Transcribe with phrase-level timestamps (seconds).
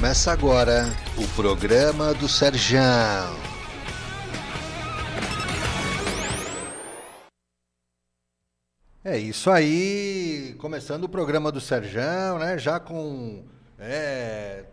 [0.00, 0.86] Começa agora
[1.18, 2.80] o programa do Serjão.
[9.04, 12.56] É isso aí, começando o programa do Serjão, né?
[12.56, 13.44] Já com
[13.78, 14.64] é,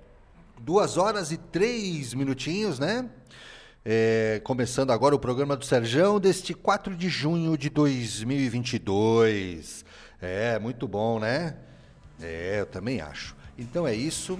[0.62, 3.09] duas horas e três minutinhos, né?
[3.84, 9.84] É, começando agora o programa do Serjão deste 4 de junho de 2022.
[10.21, 11.57] É, muito bom, né?
[12.21, 13.36] É, eu também acho.
[13.57, 14.39] Então é isso.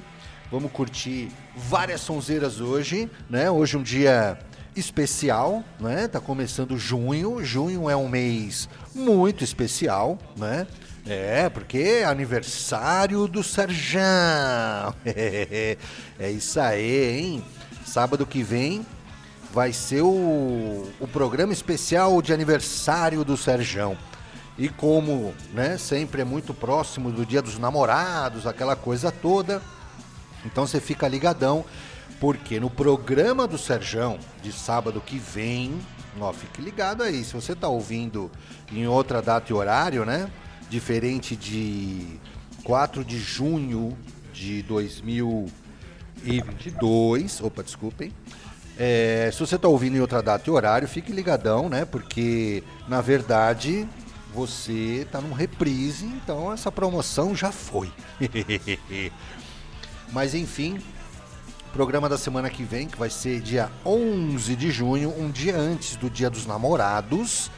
[0.50, 3.52] Vamos curtir várias sonzeiras hoje, né?
[3.52, 4.40] Hoje um dia
[4.78, 6.08] especial, né?
[6.08, 7.44] Tá começando junho.
[7.44, 10.66] Junho é um mês muito especial, né?
[11.06, 14.96] É, porque é aniversário do Serjão.
[15.06, 17.44] é isso aí, hein?
[17.86, 18.86] Sábado que vem
[19.54, 23.98] vai ser o, o programa especial de aniversário do Serjão.
[24.58, 29.62] E como, né, sempre é muito próximo do Dia dos Namorados, aquela coisa toda,
[30.46, 31.66] então você fica ligadão,
[32.20, 35.80] porque no programa do Serjão de sábado que vem,
[36.20, 38.32] ó, fique ligado aí, se você tá ouvindo
[38.72, 40.30] em outra data e horário, né,
[40.70, 42.20] diferente de
[42.64, 43.98] 4 de junho
[44.34, 48.14] de 2022, opa, desculpem,
[48.80, 51.84] é, se você está ouvindo em outra data e horário, fique ligadão, né?
[51.84, 53.90] Porque, na verdade,
[54.34, 57.92] você está num reprise, então essa promoção já foi.
[60.12, 60.80] Mas enfim,
[61.74, 65.96] programa da semana que vem, que vai ser dia 11 de junho, um dia antes
[65.96, 67.52] do Dia dos Namorados.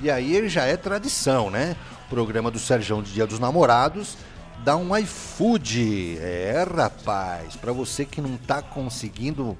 [0.00, 1.76] E aí ele já é tradição, né?
[2.10, 4.16] Programa do Serjão de Dia dos Namorados
[4.64, 6.18] dá um iFood.
[6.20, 9.56] É, rapaz, para você que não está conseguindo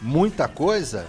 [0.00, 1.06] muita coisa,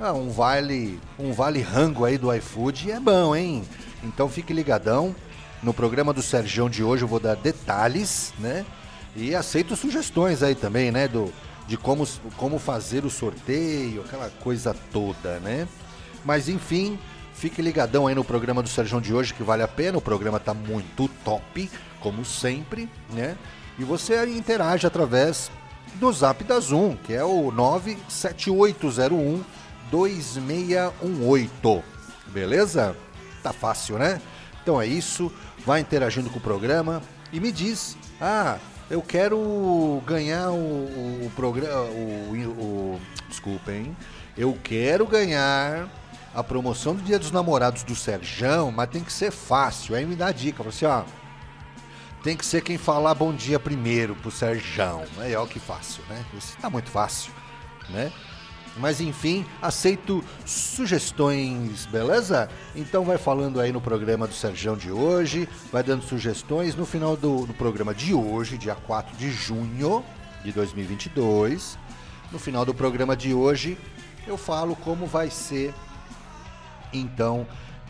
[0.00, 3.64] ah, um vale, um vale rango aí do iFood é bom, hein?
[4.02, 5.14] Então fique ligadão.
[5.62, 8.64] No programa do Sergião de hoje eu vou dar detalhes, né?
[9.16, 11.08] E aceito sugestões aí também, né?
[11.08, 11.32] Do,
[11.66, 15.66] de como, como fazer o sorteio, aquela coisa toda, né?
[16.24, 16.98] Mas enfim,
[17.34, 19.96] fique ligadão aí no programa do Sergião de hoje que vale a pena.
[19.96, 21.70] O programa tá muito top,
[22.00, 23.36] como sempre, né?
[23.78, 25.50] E você interage através
[25.94, 29.42] do Zap da Zoom, que é o 97801
[29.90, 31.82] 2618.
[32.28, 32.94] Beleza?
[33.42, 34.20] Tá fácil, né?
[34.62, 35.32] Então é isso.
[35.64, 37.02] Vai interagindo com o programa
[37.32, 38.58] e me diz: ah,
[38.90, 41.82] eu quero ganhar o, o programa.
[41.82, 43.96] O, o, desculpem.
[44.36, 45.88] Eu quero ganhar
[46.34, 49.94] a promoção do Dia dos Namorados do Serjão, mas tem que ser fácil.
[49.94, 51.04] Aí me dá a dica, você, ó
[52.26, 55.04] tem que ser quem falar bom dia primeiro pro Serjão.
[55.20, 56.24] É ó que fácil, né?
[56.36, 57.32] Isso tá muito fácil,
[57.88, 58.10] né?
[58.78, 62.48] Mas enfim, aceito sugestões, beleza?
[62.74, 66.74] Então vai falando aí no programa do Serjão de hoje, vai dando sugestões.
[66.74, 70.04] No final do, programa de hoje, dia 4 de junho
[70.44, 71.78] de 2022,
[72.30, 73.78] no final do programa de hoje,
[74.26, 75.72] eu falo como vai ser
[76.92, 77.46] então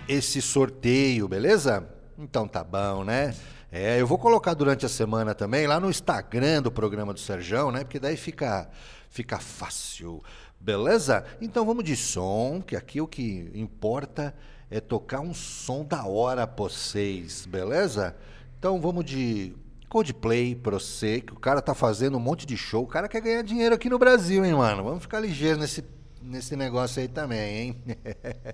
[0.09, 1.89] esse sorteio, beleza?
[2.17, 3.35] Então tá bom, né?
[3.71, 7.73] É, eu vou colocar durante a semana também lá no Instagram do programa do Serjão,
[7.73, 7.81] né?
[7.81, 8.71] Porque daí fica,
[9.11, 10.23] fica fácil.
[10.66, 11.25] Beleza?
[11.41, 14.34] Então vamos de som, que aqui o que importa
[14.69, 18.16] é tocar um som da hora pra vocês, beleza?
[18.59, 19.55] Então vamos de
[19.88, 22.82] Coldplay pra você, que o cara tá fazendo um monte de show.
[22.82, 24.82] O cara quer ganhar dinheiro aqui no Brasil, hein, mano?
[24.82, 25.84] Vamos ficar ligeiro nesse,
[26.21, 27.84] nesse negócio aí também, hein?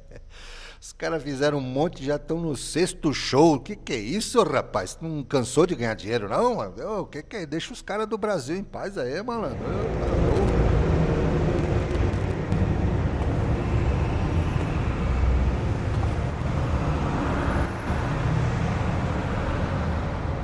[0.78, 3.54] Os caras fizeram um monte, já estão no sexto show.
[3.54, 4.98] O que, que é isso, rapaz?
[5.00, 6.58] Não cansou de ganhar dinheiro, não?
[7.00, 7.46] O que, que é?
[7.46, 10.61] Deixa os caras do Brasil em paz aí, malandro.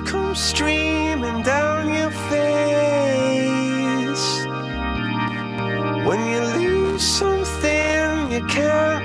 [0.00, 3.46] come streaming down your face.
[6.06, 8.97] When you lose something you can't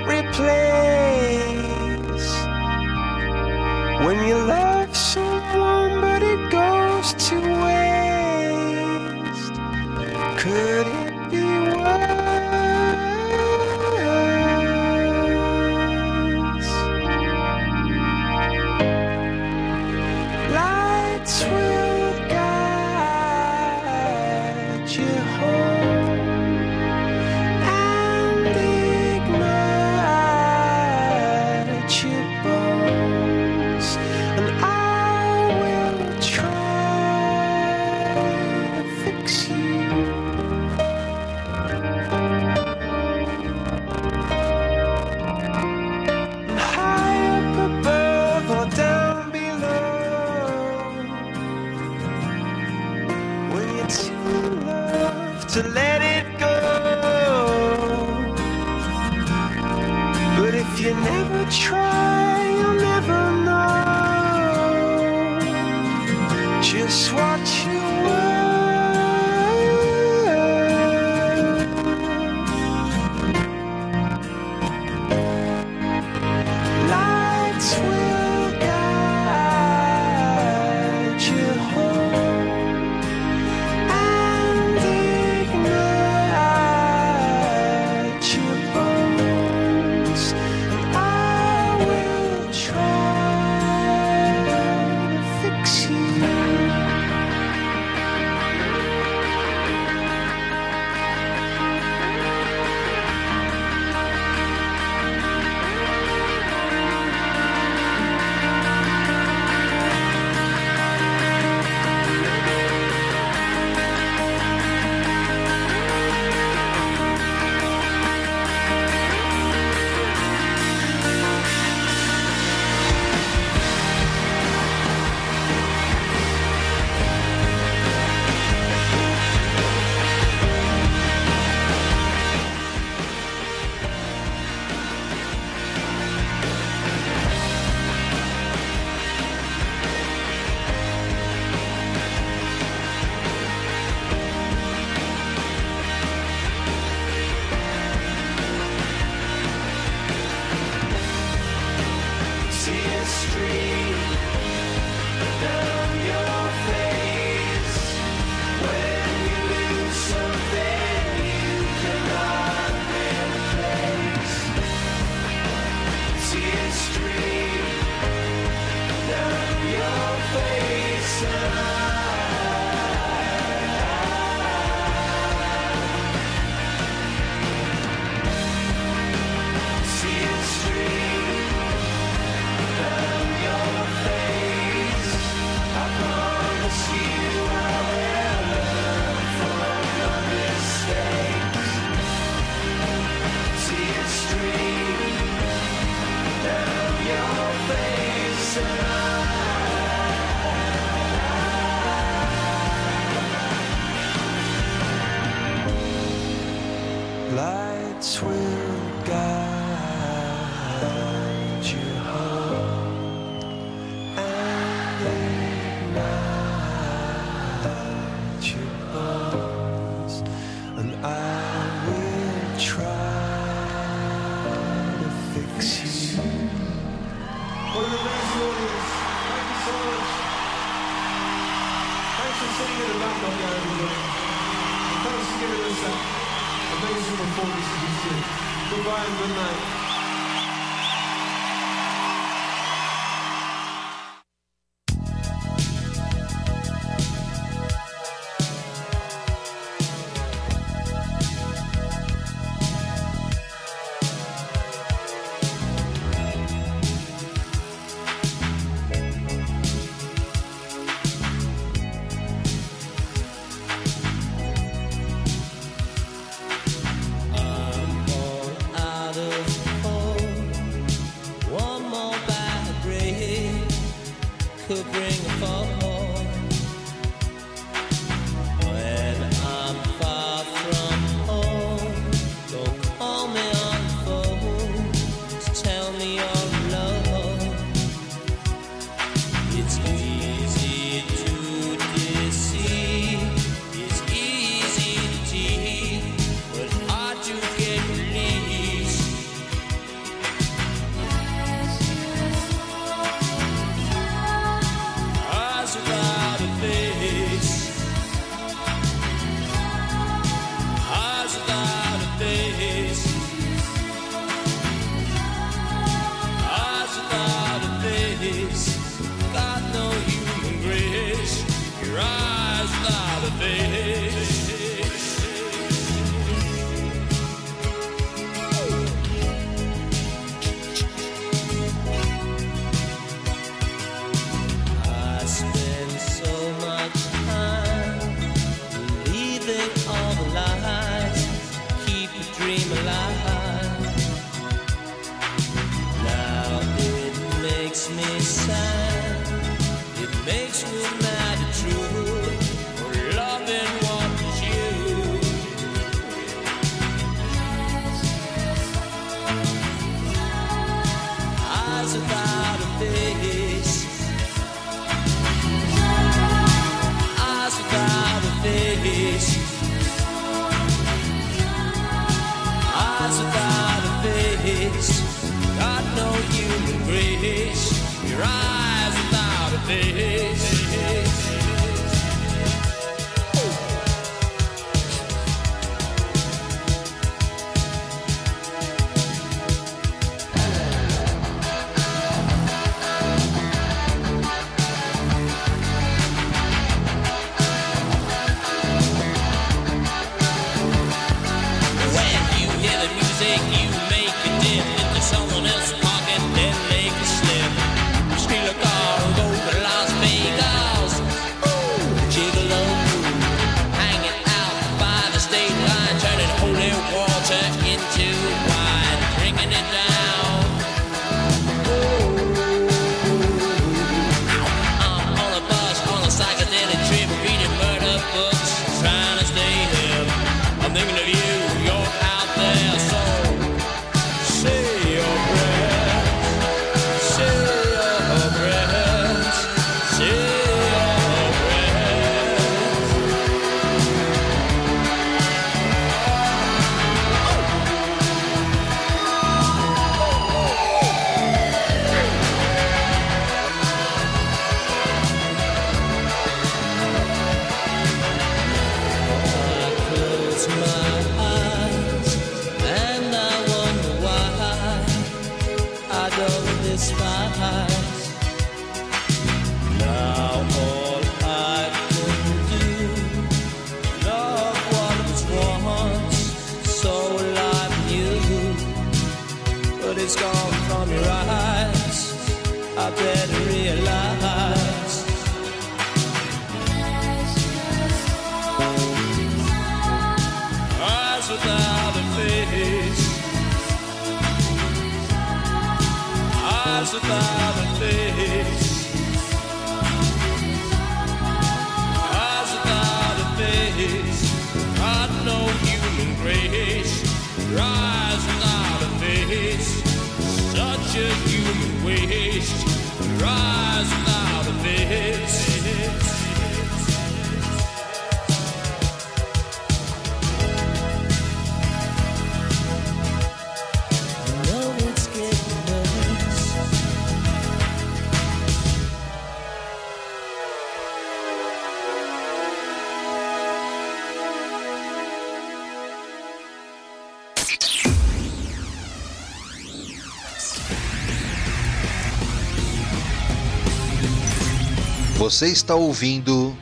[545.24, 546.54] Você está ouvindo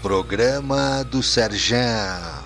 [0.00, 2.42] Programa do Serjão.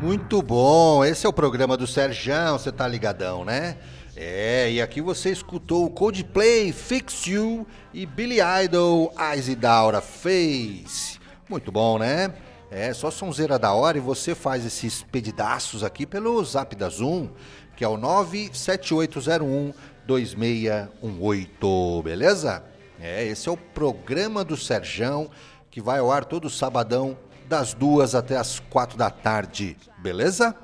[0.00, 3.76] Muito bom, esse é o programa do Serjão, você tá ligadão, né?
[4.16, 10.00] É, e aqui você escutou o Coldplay, Fix You e Billy Idol, Eyes Without a
[10.00, 11.20] Face.
[11.46, 12.32] Muito bom, né?
[12.70, 17.28] É, só sonzeira da hora e você faz esses pedidaços aqui pelo Zap da Zoom,
[17.76, 19.74] que é o 97801
[20.06, 22.71] 2618, beleza?
[23.02, 25.28] É, esse é o programa do Serjão,
[25.72, 27.18] que vai ao ar todo sabadão,
[27.48, 30.56] das duas até as quatro da tarde, beleza?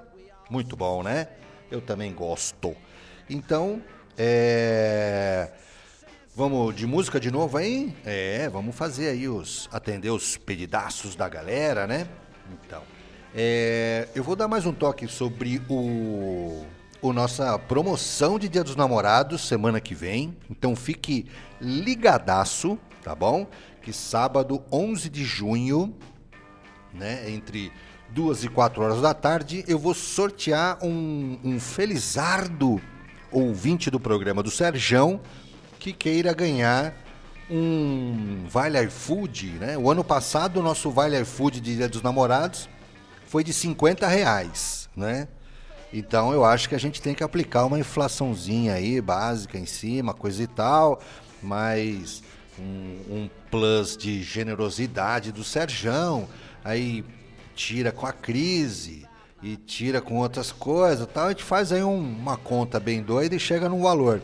[0.49, 1.27] Muito bom, né?
[1.69, 2.77] Eu também gosto.
[3.29, 3.83] Então,
[4.17, 5.51] é...
[6.37, 7.93] Vamos de música de novo aí?
[8.07, 9.69] É, vamos fazer aí os.
[9.73, 12.07] atender os pedidaços da galera, né?
[12.53, 12.85] Então.
[13.35, 16.65] é, eu vou dar mais um toque sobre o.
[17.01, 20.37] O nossa promoção de Dia dos Namorados semana que vem.
[20.51, 21.27] Então fique
[21.61, 23.47] ligadaço, tá bom?
[23.81, 25.95] Que sábado 11 de junho,
[26.93, 27.71] né, entre
[28.09, 32.81] duas e quatro horas da tarde, eu vou sortear um, um felizardo
[33.31, 35.21] ouvinte do programa do Serjão
[35.79, 36.95] que queira ganhar
[37.49, 39.79] um Vale iFood, né?
[39.79, 42.69] O ano passado o nosso Vale iFood de Dia dos Namorados
[43.27, 45.29] foi de 50 reais, né?
[45.93, 50.13] Então eu acho que a gente tem que aplicar uma inflaçãozinha aí, básica em cima,
[50.13, 51.01] coisa e tal,
[51.43, 52.23] mas
[52.59, 52.63] um,
[53.11, 56.29] um plus de generosidade do Serjão,
[56.65, 57.05] aí
[57.55, 59.07] tira com a crise
[59.43, 63.35] e tira com outras coisas tal, a gente faz aí um- uma conta bem doida
[63.35, 64.21] e chega num valor.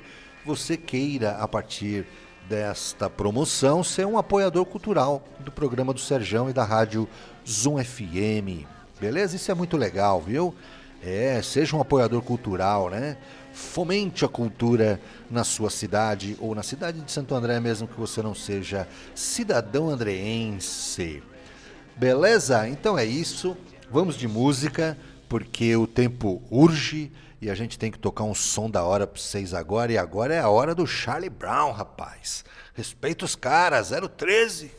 [0.48, 2.08] você queira, a partir
[2.48, 7.06] desta promoção, ser um apoiador cultural do programa do Serjão e da rádio
[7.46, 8.66] Zoom FM.
[8.98, 9.36] Beleza?
[9.36, 10.56] Isso é muito legal, viu?
[11.04, 13.18] É, seja um apoiador cultural, né?
[13.52, 18.22] Fomente a cultura na sua cidade ou na cidade de Santo André, mesmo que você
[18.22, 21.22] não seja cidadão andreense.
[21.98, 22.70] Beleza?
[22.70, 23.58] Então é isso.
[23.92, 27.12] Vamos de música, porque o tempo urge
[27.42, 29.92] e a gente tem que tocar um som da hora pra vocês agora.
[29.92, 32.44] E agora é a hora do Charlie Brown, rapaz.
[32.74, 34.72] Respeita os caras, 013.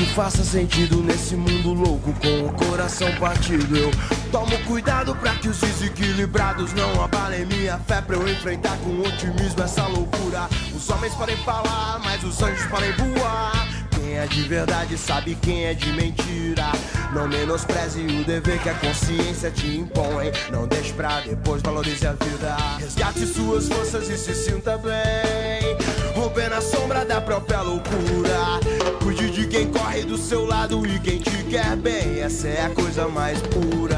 [0.00, 3.76] Que faça sentido nesse mundo louco com o coração partido?
[3.76, 3.90] Eu
[4.32, 9.62] tomo cuidado pra que os desequilibrados não abalem minha fé pra eu enfrentar com otimismo
[9.62, 10.48] essa loucura.
[10.74, 13.68] Os homens podem falar, mas os anjos podem voar.
[13.90, 16.72] Quem é de verdade sabe quem é de mentira.
[17.12, 20.32] Não menospreze o dever que a consciência te impõe.
[20.50, 22.56] Não deixe pra depois, valorize a vida.
[22.78, 25.99] Resgate suas forças e se sinta bem.
[26.20, 28.60] Romper na sombra da própria loucura.
[29.02, 32.20] Cuide de quem corre do seu lado e quem te quer bem.
[32.20, 33.96] Essa é a coisa mais pura.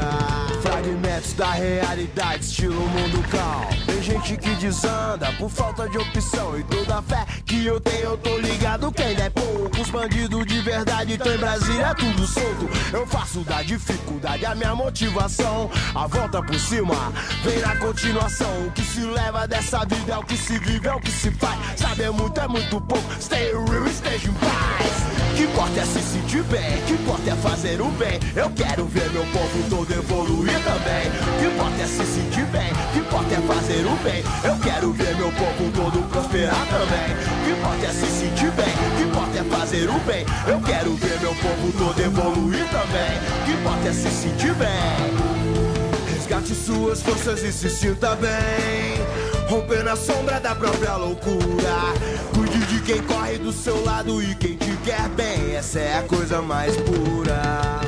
[0.61, 3.67] Fragmentos da realidade, estilo mundo cal.
[3.85, 6.57] Tem gente que desanda por falta de opção.
[6.57, 9.81] E toda a fé que eu tenho, eu tô ligado que ainda é pouco.
[9.81, 12.69] Os bandidos de verdade estão em Brasília, é tudo solto.
[12.91, 15.69] Eu faço da dificuldade a minha motivação.
[15.93, 17.11] A volta por cima
[17.43, 18.67] vem na continuação.
[18.67, 21.29] O que se leva dessa vida é o que se vive, é o que se
[21.31, 21.59] faz.
[21.77, 23.03] Saber muito é muito pouco.
[23.21, 25.13] Stay real, esteja em paz.
[25.35, 28.19] Que importa é se sentir bem, que importa é fazer o bem.
[28.35, 31.11] Eu quero ver meu povo todo evoluir também.
[31.39, 34.23] Que importa é se sentir bem, que importa é fazer o bem.
[34.43, 37.17] Eu quero ver meu povo todo prosperar também.
[37.43, 40.25] Que importa é se sentir bem, que importa é fazer o bem.
[40.47, 43.45] Eu quero ver meu povo todo evoluir também.
[43.45, 46.13] Que importa é se sentir bem.
[46.13, 48.97] Resgate suas forças e se sinta bem.
[49.49, 51.93] Romper na sombra da própria loucura.
[52.33, 55.55] Cuide de quem corre do seu lado e quem te quer bem.
[55.55, 57.81] Essa é a coisa mais pura.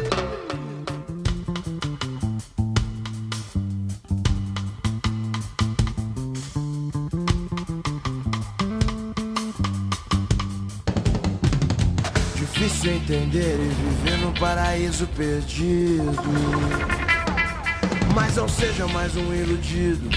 [12.88, 16.22] Entender e viver no paraíso perdido.
[18.14, 20.08] Mas não seja mais um iludido,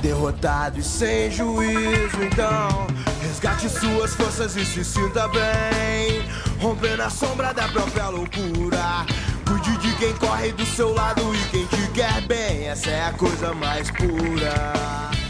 [0.00, 2.22] derrotado e sem juízo.
[2.22, 2.86] Então,
[3.20, 6.22] resgate suas forças e se sinta bem.
[6.60, 9.04] Romper na sombra da própria loucura.
[9.44, 12.68] Cuide de quem corre do seu lado e quem te quer bem.
[12.68, 15.25] Essa é a coisa mais pura.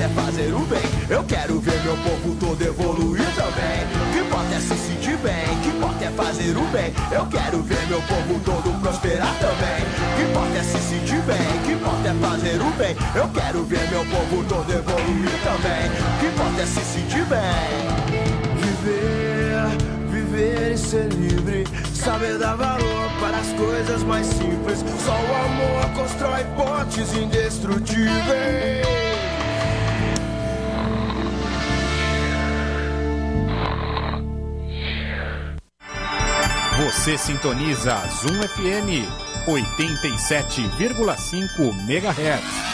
[0.00, 0.80] Importa é fazer o bem.
[1.10, 3.86] Eu quero ver meu povo todo evoluir também.
[4.12, 6.94] Que importa é se sentir bem, que importa é fazer o bem.
[7.12, 9.84] Eu quero ver meu povo todo prosperar também.
[10.16, 12.96] Que importa é se sentir bem, que importa é fazer o bem.
[13.14, 15.90] Eu quero ver meu povo todo evoluir também.
[16.18, 17.68] Que importa é se sentir bem.
[18.56, 19.66] Viver,
[20.10, 21.66] viver e ser livre.
[21.92, 24.82] Saber dar valor para as coisas mais simples.
[25.04, 29.09] Só o amor constrói pontes indestrutíveis.
[36.90, 39.06] Você sintoniza Zoom FM
[39.46, 42.69] 87,5 MHz.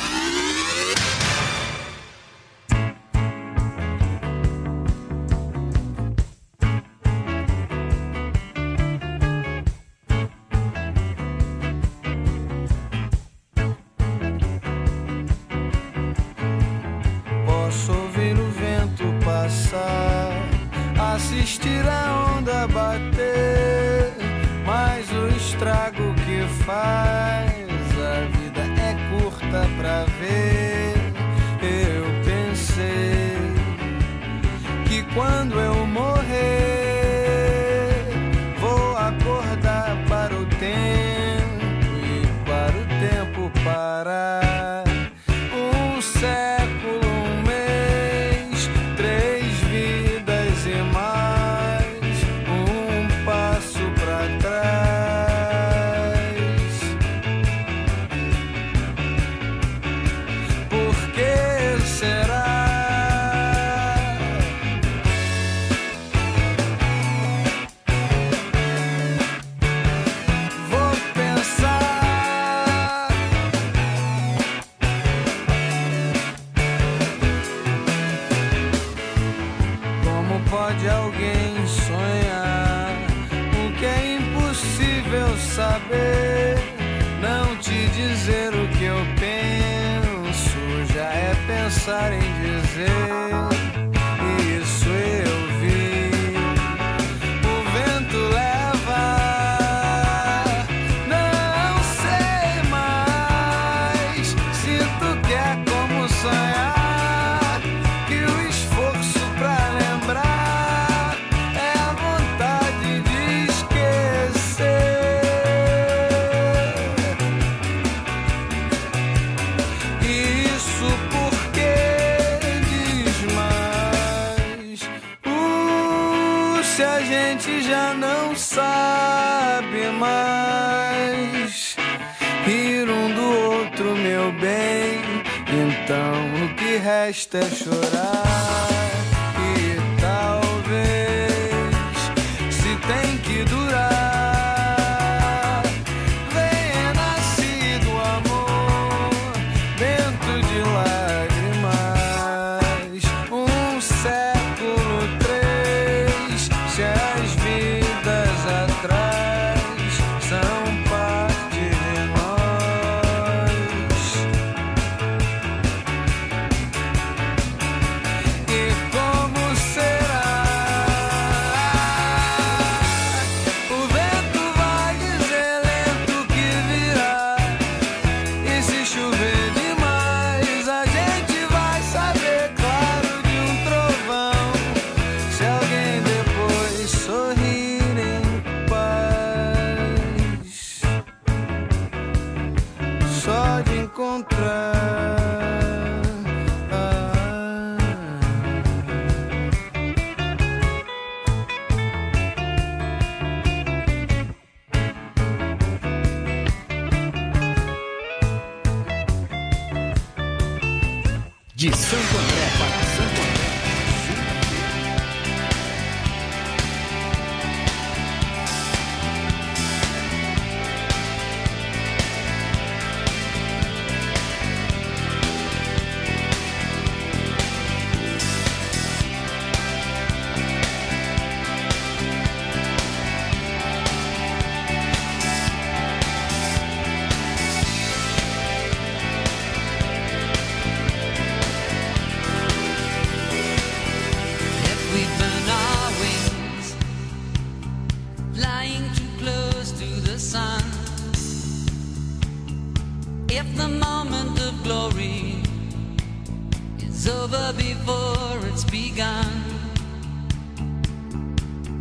[256.98, 259.26] It's over before it's begun.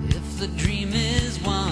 [0.09, 1.71] If the dream is won.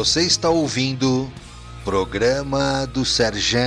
[0.00, 1.30] Você está ouvindo
[1.84, 3.60] Programa do Serjão.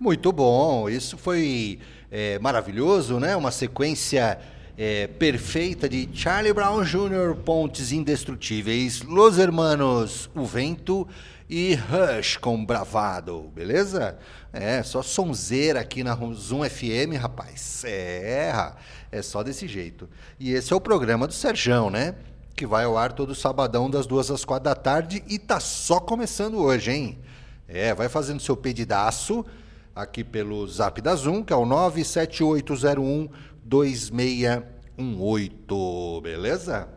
[0.00, 1.80] Muito bom, isso foi
[2.10, 3.36] é, maravilhoso, né?
[3.36, 4.38] Uma sequência
[4.78, 11.06] é, perfeita de Charlie Brown Jr., Pontes Indestrutíveis, Los Hermanos, O Vento
[11.50, 14.16] e Rush com Bravado, beleza?
[14.50, 17.84] É, só sonzeira aqui na Zoom FM, rapaz.
[17.84, 18.72] É,
[19.10, 20.08] é só desse jeito.
[20.40, 22.14] E esse é o programa do Serjão, né?
[22.62, 25.98] Que vai ao ar todo sabadão das duas às quatro da tarde e tá só
[25.98, 27.18] começando hoje, hein?
[27.66, 29.44] É, vai fazendo seu pedidaço
[29.92, 33.28] aqui pelo Zap da Zoom, que é o 97801
[33.64, 36.88] 2618, beleza?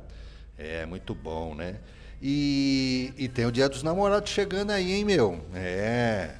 [0.56, 1.80] É, muito bom, né?
[2.22, 5.44] E, e tem o Dia dos Namorados chegando aí, hein, meu?
[5.52, 6.36] É,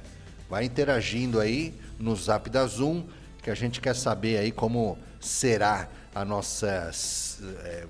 [0.48, 3.02] vai interagindo aí no Zap da Zoom,
[3.42, 6.92] que a gente quer saber aí como será a nossa
[7.64, 7.86] é,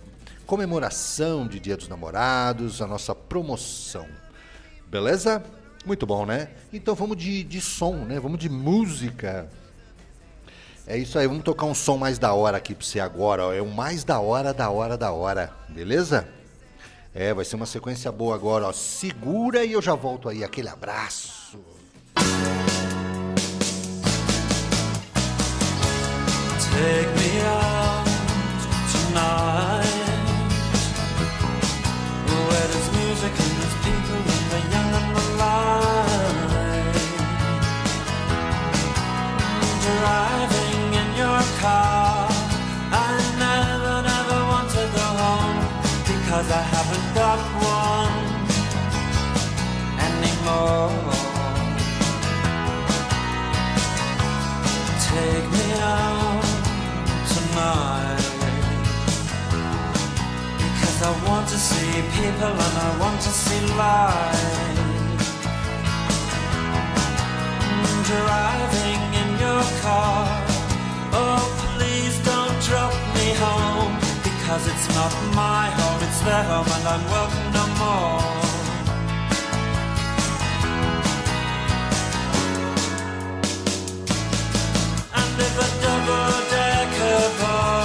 [0.46, 4.06] comemoração de Dia dos Namorados, a nossa promoção.
[4.86, 5.42] Beleza?
[5.84, 6.48] Muito bom, né?
[6.72, 8.18] Então vamos de, de som, né?
[8.20, 9.50] Vamos de música.
[10.86, 13.52] É isso aí, vamos tocar um som mais da hora aqui pra você agora, ó.
[13.52, 15.52] É o mais da hora, da hora, da hora.
[15.68, 16.28] Beleza?
[17.12, 18.72] É, vai ser uma sequência boa agora, ó.
[18.72, 20.44] Segura e eu já volto aí.
[20.44, 21.58] Aquele abraço.
[26.70, 28.06] Take me out
[28.92, 29.75] tonight
[41.66, 42.28] car
[43.06, 43.10] I
[43.44, 45.58] never, never want to go home
[46.10, 47.40] Because I haven't got
[47.78, 48.16] one
[50.08, 50.92] anymore.
[55.10, 56.46] Take me out
[57.32, 58.26] tonight
[60.64, 64.78] Because I want to see people and I want to see life.
[67.72, 70.55] Mm, driving in your car
[71.12, 71.44] Oh
[71.76, 73.92] please don't drop me home
[74.22, 78.20] Because it's not my home, it's their home and I'm welcome no more.
[85.18, 87.75] And if a double-decker bus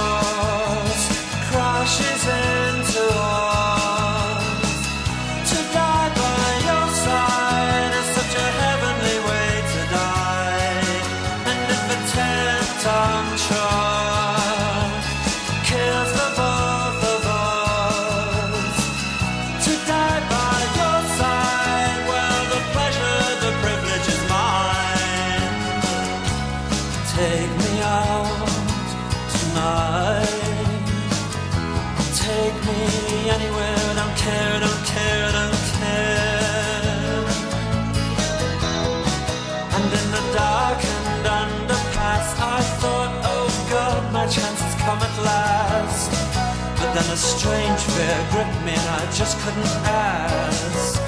[47.22, 51.00] strange fear gripped me, and I just couldn't ask.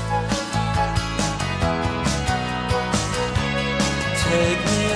[4.29, 4.94] Take me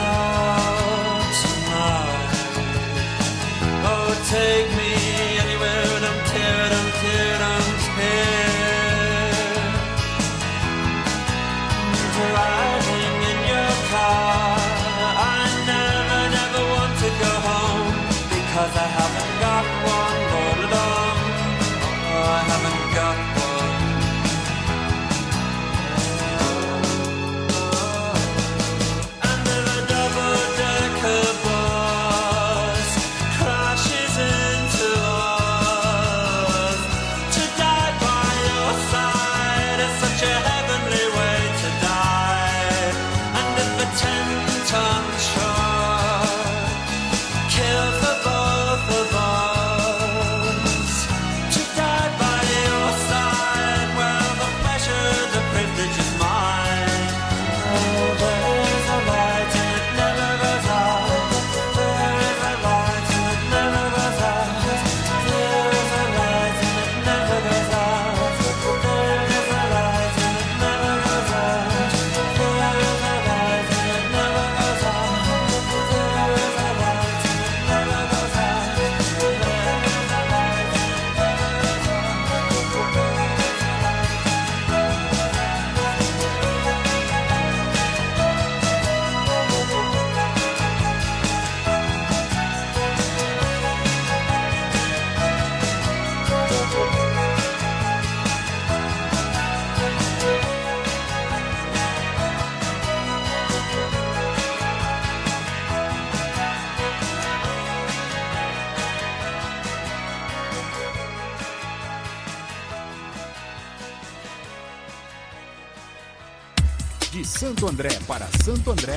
[117.59, 118.97] Santo André para Santo André,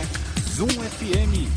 [0.56, 1.48] Zoom FM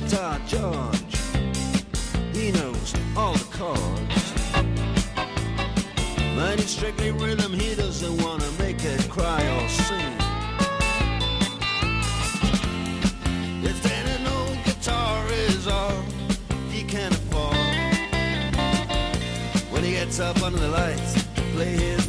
[0.00, 1.16] guitar George.
[2.34, 4.32] He knows all the chords.
[6.36, 10.16] But it's strictly rhythm, he doesn't want to make it cry or sing.
[13.64, 16.02] If any an old guitar is all
[16.70, 17.56] he can afford,
[19.72, 22.05] when he gets up under the lights to play his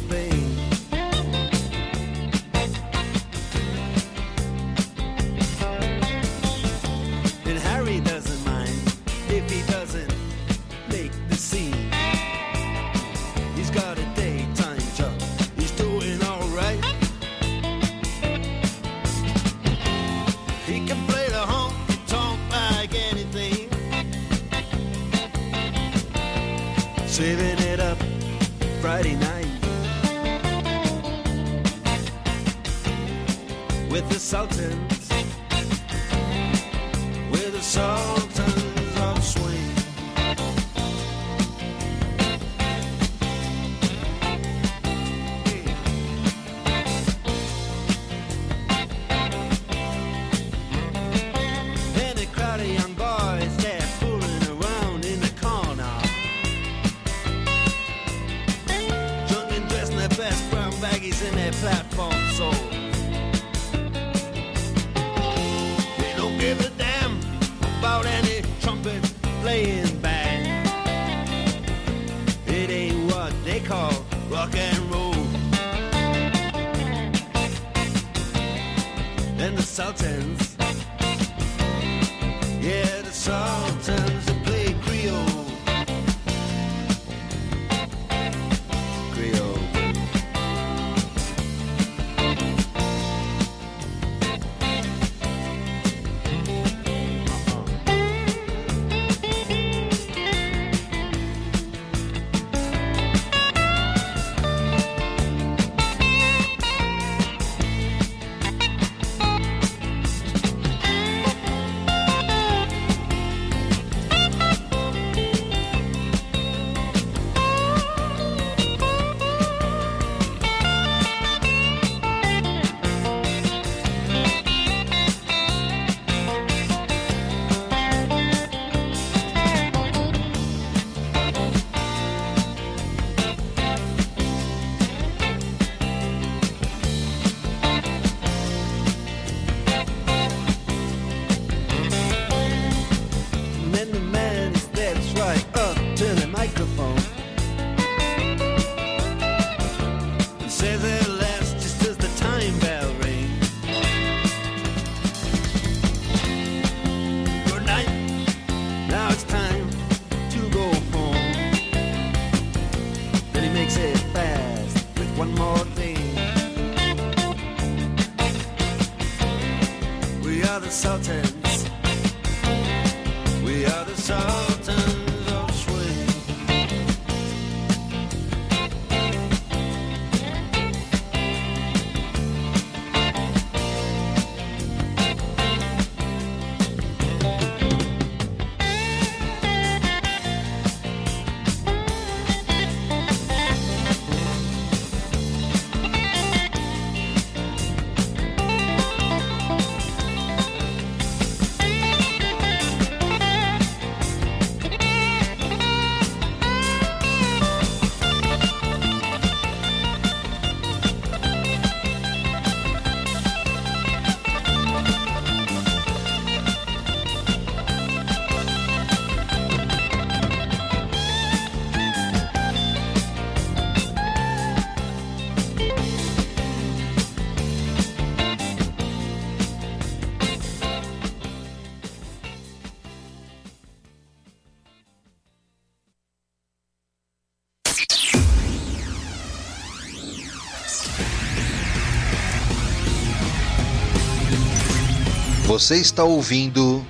[245.58, 246.86] Você está ouvindo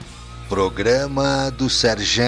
[0.46, 2.26] Programa do Serjão.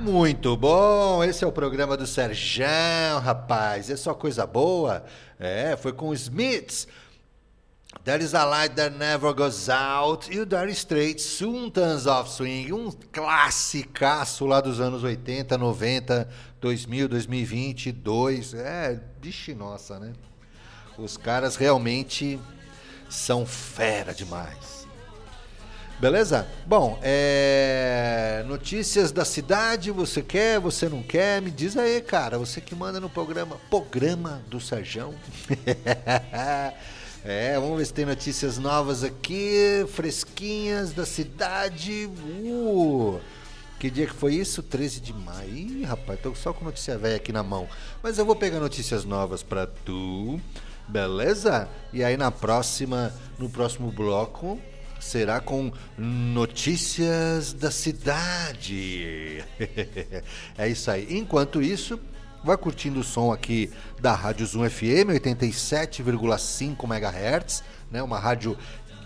[0.00, 3.90] Muito bom, esse é o programa do Serjão, rapaz.
[3.90, 5.04] É só coisa boa.
[5.38, 6.88] É, foi com os Smiths.
[8.02, 12.72] There is a light that never goes out e o Dire Straits, Sultans of Swing,
[12.72, 16.26] um classicaço lá dos anos 80, 90,
[16.62, 18.54] 2000, 2022.
[18.54, 20.14] É, vixe nossa, né?
[20.96, 22.40] Os caras realmente
[23.08, 24.78] são fera demais.
[26.00, 26.46] Beleza?
[26.64, 28.44] Bom, é...
[28.46, 31.42] notícias da cidade, você quer, você não quer?
[31.42, 35.12] Me diz aí, cara, você que manda no programa, programa do Serjão.
[37.24, 42.08] é, vamos ver se tem notícias novas aqui, fresquinhas da cidade.
[42.40, 43.18] Uh,
[43.80, 44.62] que dia que foi isso?
[44.62, 45.50] 13 de maio.
[45.50, 47.68] Ih, rapaz, tô só com notícia velha aqui na mão.
[48.00, 50.40] Mas eu vou pegar notícias novas pra tu.
[50.88, 51.68] Beleza?
[51.92, 54.58] E aí na próxima, no próximo bloco,
[54.98, 59.44] será com notícias da cidade.
[60.56, 61.06] é isso aí.
[61.10, 62.00] Enquanto isso,
[62.42, 63.70] vai curtindo o som aqui
[64.00, 68.02] da Rádio Zoom FM 87,5 MHz, né?
[68.02, 68.56] Uma rádio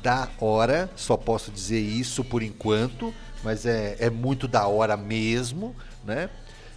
[0.02, 5.74] da hora, só posso dizer isso por enquanto, mas é, é muito da hora mesmo,
[6.04, 6.30] né?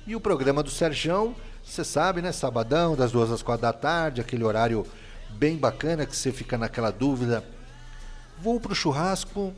[0.08, 1.36] E o programa do Serjão,
[1.66, 2.32] você sabe, né?
[2.32, 4.86] Sabadão, das duas às quatro da tarde, aquele horário
[5.32, 7.44] bem bacana que você fica naquela dúvida.
[8.40, 9.54] Vou pro churrasco,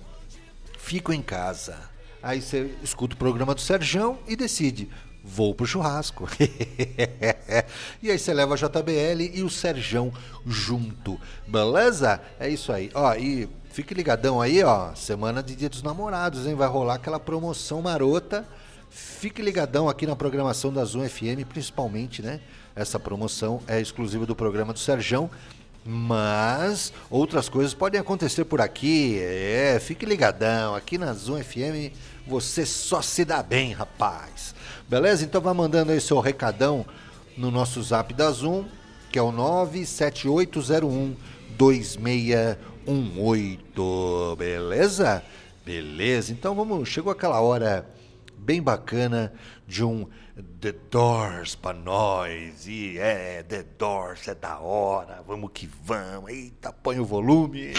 [0.80, 1.78] fico em casa.
[2.24, 4.90] Aí você escuta o programa do Serjão e decide.
[5.24, 6.28] Vou pro churrasco.
[8.02, 10.12] e aí você leva a JBL e o Serjão
[10.46, 11.20] junto.
[11.46, 12.22] Beleza?
[12.40, 12.90] É isso aí.
[12.94, 14.96] Ó, e fique ligadão aí, ó.
[14.96, 16.56] Semana de Dia dos Namorados, hein?
[16.56, 18.48] Vai rolar aquela promoção marota.
[18.90, 22.40] Fique ligadão aqui na programação da Zoom FM, principalmente, né?
[22.76, 25.30] Essa promoção é exclusiva do programa do Serjão.
[25.90, 29.20] Mas outras coisas podem acontecer por aqui.
[29.22, 30.76] É, fique ligadão.
[30.76, 31.94] Aqui na Zoom FM
[32.28, 34.54] você só se dá bem, rapaz.
[34.88, 35.24] Beleza?
[35.24, 36.86] Então vai mandando aí seu recadão
[37.38, 38.66] no nosso zap da Zoom,
[39.12, 41.16] que é o 97801
[41.58, 44.36] 2618.
[44.38, 45.24] Beleza?
[45.66, 46.34] Beleza.
[46.34, 47.88] Então vamos, chegou aquela hora
[48.38, 49.34] bem bacana
[49.68, 50.08] de um
[50.62, 52.68] The Doors pra nós.
[52.68, 55.24] E é, The Doors é da hora.
[55.28, 56.30] Vamos que vamos.
[56.30, 57.74] Eita, põe o volume.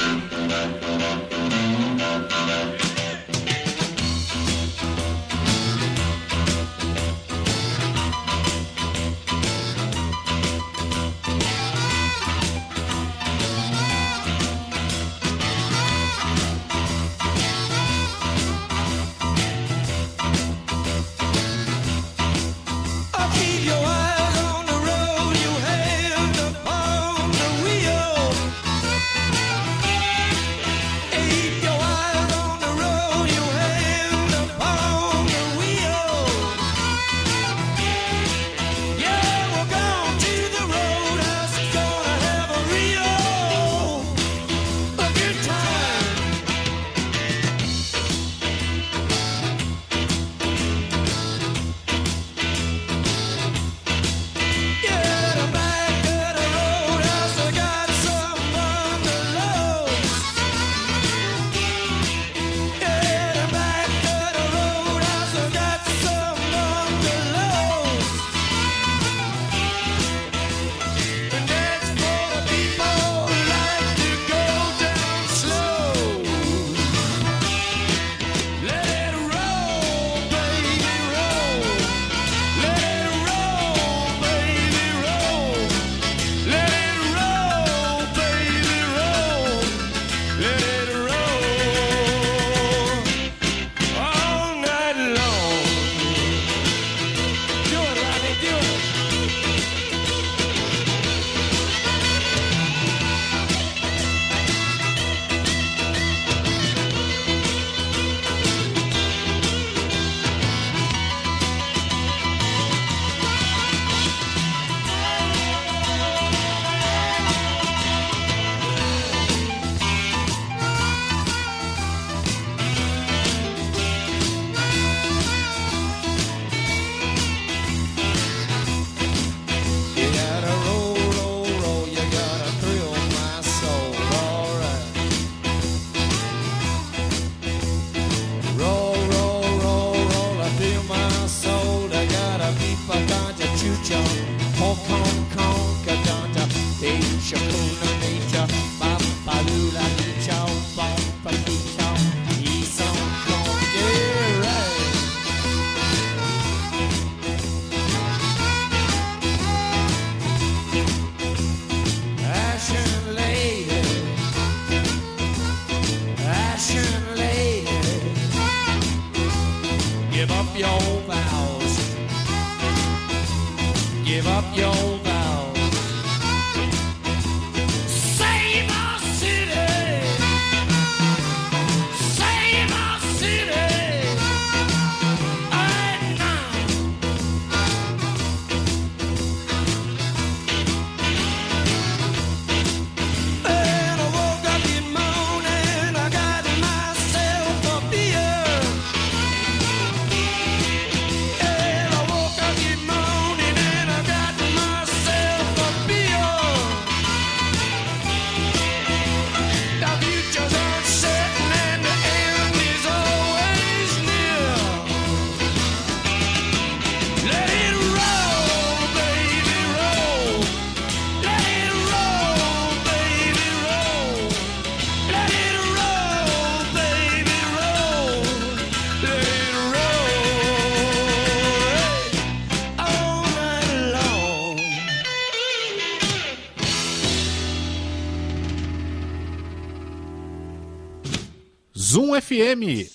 [242.29, 242.91] FM.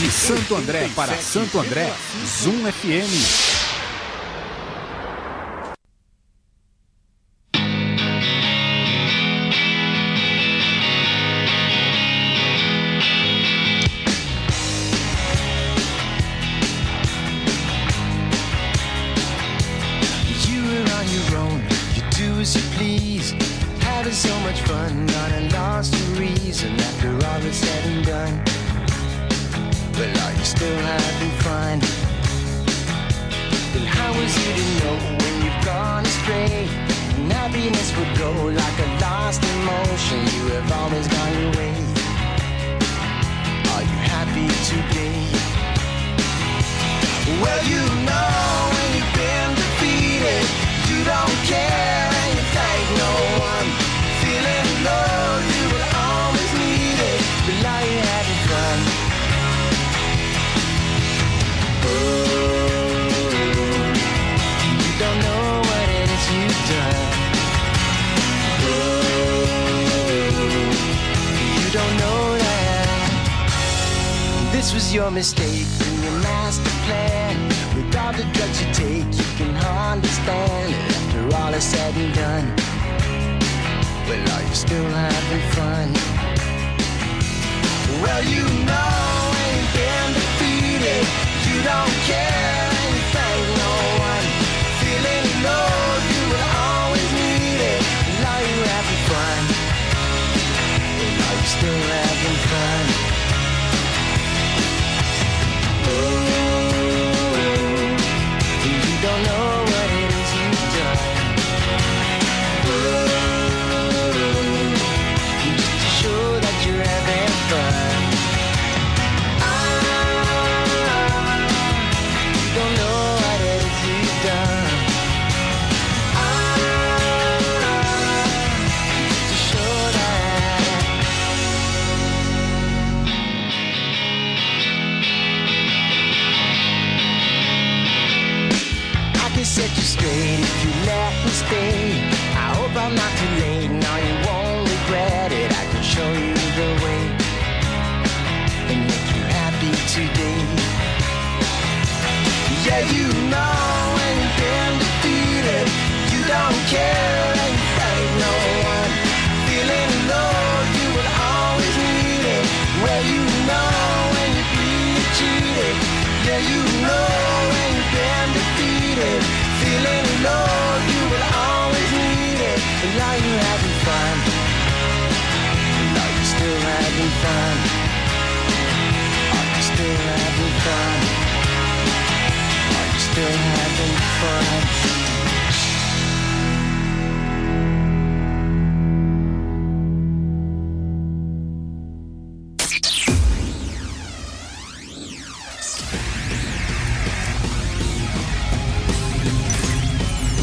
[0.00, 1.88] De Santo André para Santo André,
[2.24, 3.51] Zoom FM.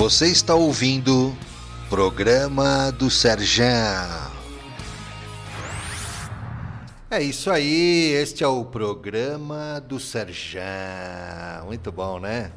[0.09, 1.37] Você está ouvindo
[1.87, 3.67] Programa do Serjão.
[7.11, 10.63] É isso aí, este é o Programa do Serjão.
[11.67, 12.51] Muito bom, né?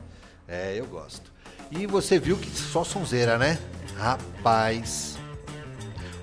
[0.48, 1.30] É, eu gosto.
[1.70, 3.58] E você viu que só sonzeira, né?
[3.98, 5.18] Rapaz,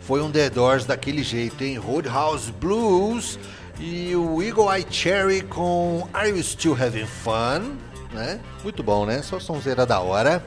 [0.02, 1.78] foi um The Doors daquele jeito, hein?
[1.78, 3.38] Roadhouse Blues
[3.80, 7.78] e o Eagle Eye Cherry com Are You Still Having Fun?
[8.12, 8.40] Né?
[8.64, 9.22] Muito bom, né?
[9.22, 10.44] Só sonzeira da hora.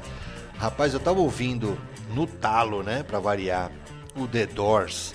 [0.63, 1.77] Rapaz, eu tava ouvindo
[2.15, 3.73] no talo, né, pra variar,
[4.15, 5.13] o The Doors,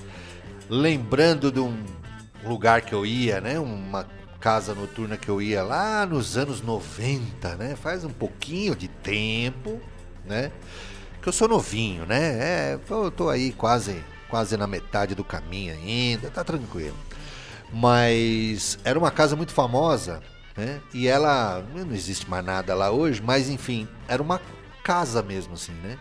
[0.70, 1.86] lembrando de um
[2.44, 4.06] lugar que eu ia, né, uma
[4.42, 9.80] casa noturna que eu ia lá nos anos 90, né, faz um pouquinho de tempo,
[10.26, 10.52] né,
[11.22, 15.74] que eu sou novinho, né, é, eu tô aí quase, quase na metade do caminho
[15.74, 16.98] ainda, tá tranquilo.
[17.72, 20.22] Mas era uma casa muito famosa,
[20.58, 24.42] né, e ela, não existe mais nada lá hoje, mas enfim, era uma
[24.88, 26.00] casa mesmo, assim, né?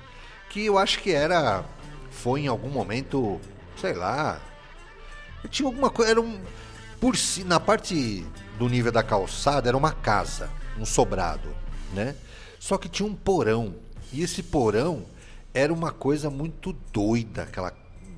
[0.48, 1.64] Que eu acho que era.
[2.08, 3.40] Foi em algum momento,
[3.76, 4.40] sei lá.
[5.50, 6.12] Tinha alguma coisa.
[6.12, 6.40] Era um.
[7.00, 8.24] Por si, na parte
[8.56, 11.48] do nível da calçada era uma casa, um sobrado,
[11.92, 12.14] né?
[12.60, 13.74] Só que tinha um porão.
[14.12, 15.04] E esse porão
[15.52, 17.72] era uma coisa muito doida, aquela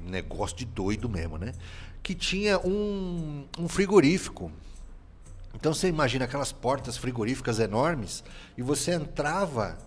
[0.04, 1.54] negócio de doido mesmo, né?
[2.02, 4.52] Que tinha um, um frigorífico.
[5.54, 8.22] Então você imagina aquelas portas frigoríficas enormes
[8.56, 9.78] e você entrava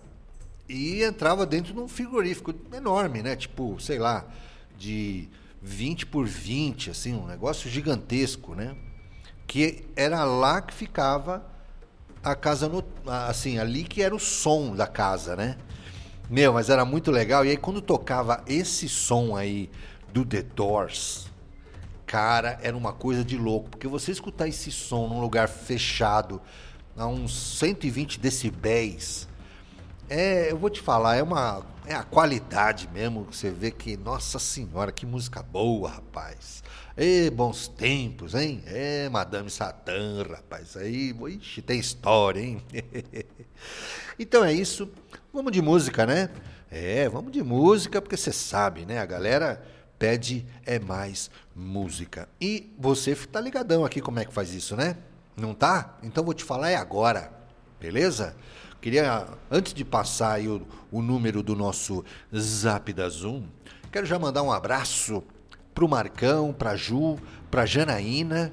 [0.68, 3.36] e entrava dentro de um frigorífico enorme, né?
[3.36, 4.24] Tipo, sei lá,
[4.76, 5.28] de
[5.60, 8.74] 20 por 20, assim, um negócio gigantesco, né?
[9.46, 11.44] Que era lá que ficava
[12.22, 15.56] a casa, no, assim, ali que era o som da casa, né?
[16.30, 17.44] Meu, mas era muito legal.
[17.44, 19.68] E aí quando tocava esse som aí
[20.12, 21.28] do The Doors,
[22.06, 26.40] cara, era uma coisa de louco, porque você escutar esse som num lugar fechado,
[26.96, 29.28] a uns 120 decibéis,
[30.08, 34.38] é, eu vou te falar, é uma é a qualidade mesmo, você vê que, nossa
[34.38, 36.62] senhora, que música boa, rapaz.
[36.96, 38.62] E bons tempos, hein?
[38.66, 40.76] É, Madame Satã, rapaz.
[40.76, 42.62] Aí, ixi, tem história, hein?
[44.18, 44.88] então é isso.
[45.32, 46.30] Vamos de música, né?
[46.70, 49.00] É, vamos de música, porque você sabe, né?
[49.00, 49.62] A galera
[49.98, 52.28] pede é mais música.
[52.40, 54.96] E você tá ligadão aqui como é que faz isso, né?
[55.36, 55.98] Não tá?
[56.02, 57.32] Então vou te falar é agora,
[57.80, 58.36] beleza?
[58.82, 60.60] Queria, antes de passar aí o,
[60.90, 62.04] o número do nosso
[62.36, 63.44] Zap da Zoom,
[63.92, 65.22] quero já mandar um abraço
[65.72, 67.16] pro Marcão, pra Ju,
[67.48, 68.52] pra Janaína,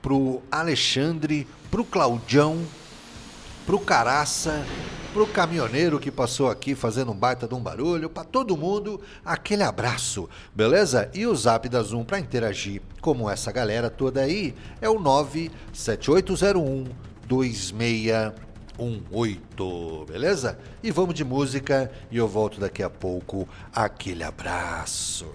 [0.00, 2.64] pro Alexandre, pro Claudião,
[3.66, 4.64] pro Caraça,
[5.12, 9.64] pro caminhoneiro que passou aqui fazendo um baita de um barulho, para todo mundo, aquele
[9.64, 11.10] abraço, beleza?
[11.12, 16.84] E o Zap da Zoom para interagir como essa galera toda aí é o 97801
[18.80, 20.58] 2618, beleza?
[20.82, 23.46] E vamos de música e eu volto daqui a pouco.
[23.74, 25.26] Aquele abraço.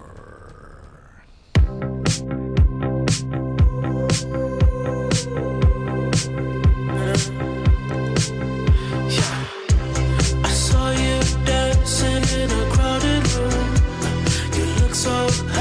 [14.96, 15.55] So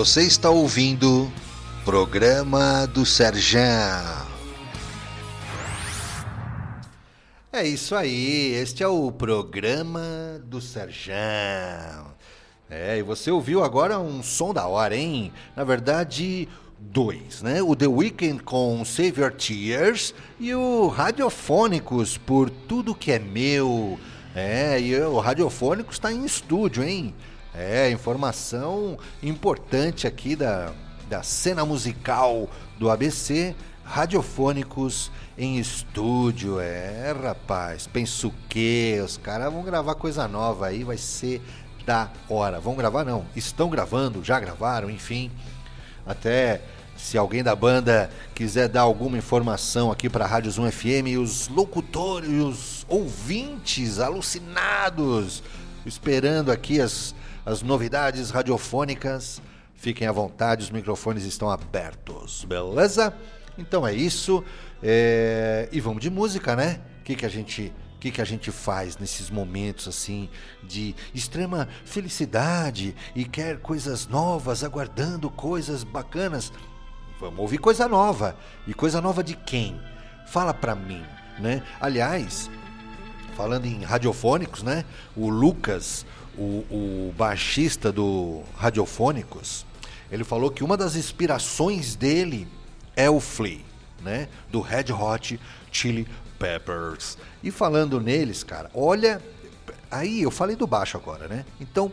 [0.00, 1.30] Você está ouvindo
[1.84, 4.26] Programa do Serjão.
[7.52, 12.14] É isso aí, este é o Programa do Serjão.
[12.70, 15.34] É, e você ouviu agora um som da hora, hein?
[15.54, 16.48] Na verdade,
[16.78, 17.60] dois, né?
[17.62, 24.00] O The Weeknd com Save Your Tears e o Radiofônicos por Tudo Que É Meu.
[24.34, 27.14] É, e o Radiofônicos está em estúdio, hein?
[27.54, 30.72] É, informação importante aqui da,
[31.08, 32.48] da cena musical
[32.78, 33.54] do ABC.
[33.84, 39.00] Radiofônicos em estúdio, é rapaz, penso o quê?
[39.04, 41.42] Os caras vão gravar coisa nova aí, vai ser
[41.84, 42.60] da hora.
[42.60, 45.28] Vão gravar não, estão gravando, já gravaram, enfim.
[46.06, 46.62] Até
[46.96, 51.48] se alguém da banda quiser dar alguma informação aqui para a Rádio Zoom FM, os
[51.48, 55.42] locutores, os ouvintes alucinados,
[55.84, 57.14] esperando aqui as,
[57.44, 59.40] as novidades radiofônicas,
[59.74, 63.14] fiquem à vontade, os microfones estão abertos, beleza?
[63.56, 64.44] Então é isso.
[64.82, 66.80] é, E vamos de música, né?
[67.00, 67.72] O que, que a gente.
[67.96, 70.30] O que, que a gente faz nesses momentos assim
[70.62, 76.50] de extrema felicidade e quer coisas novas, aguardando coisas bacanas?
[77.20, 78.34] Vamos ouvir coisa nova.
[78.66, 79.78] E coisa nova de quem?
[80.26, 81.04] Fala pra mim,
[81.38, 81.62] né?
[81.78, 82.50] Aliás,
[83.36, 84.86] falando em radiofônicos, né?
[85.14, 89.66] O Lucas, o, o baixista do Radiofônicos,
[90.10, 92.46] ele falou que uma das inspirações dele
[92.96, 93.60] é o Flea,
[94.02, 94.28] né?
[94.50, 95.38] Do Red Hot
[95.70, 96.06] Chili
[96.38, 97.16] Peppers.
[97.42, 99.22] E falando neles, cara, olha.
[99.90, 101.44] Aí eu falei do baixo agora, né?
[101.60, 101.92] Então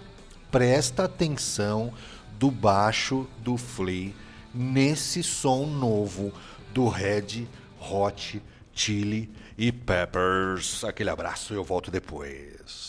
[0.51, 1.93] presta atenção
[2.39, 4.13] do baixo do Flea
[4.53, 6.31] nesse som novo
[6.73, 7.47] do Red
[7.79, 8.41] Hot
[8.73, 10.83] Chili e Peppers.
[10.83, 12.87] Aquele abraço, e eu volto depois.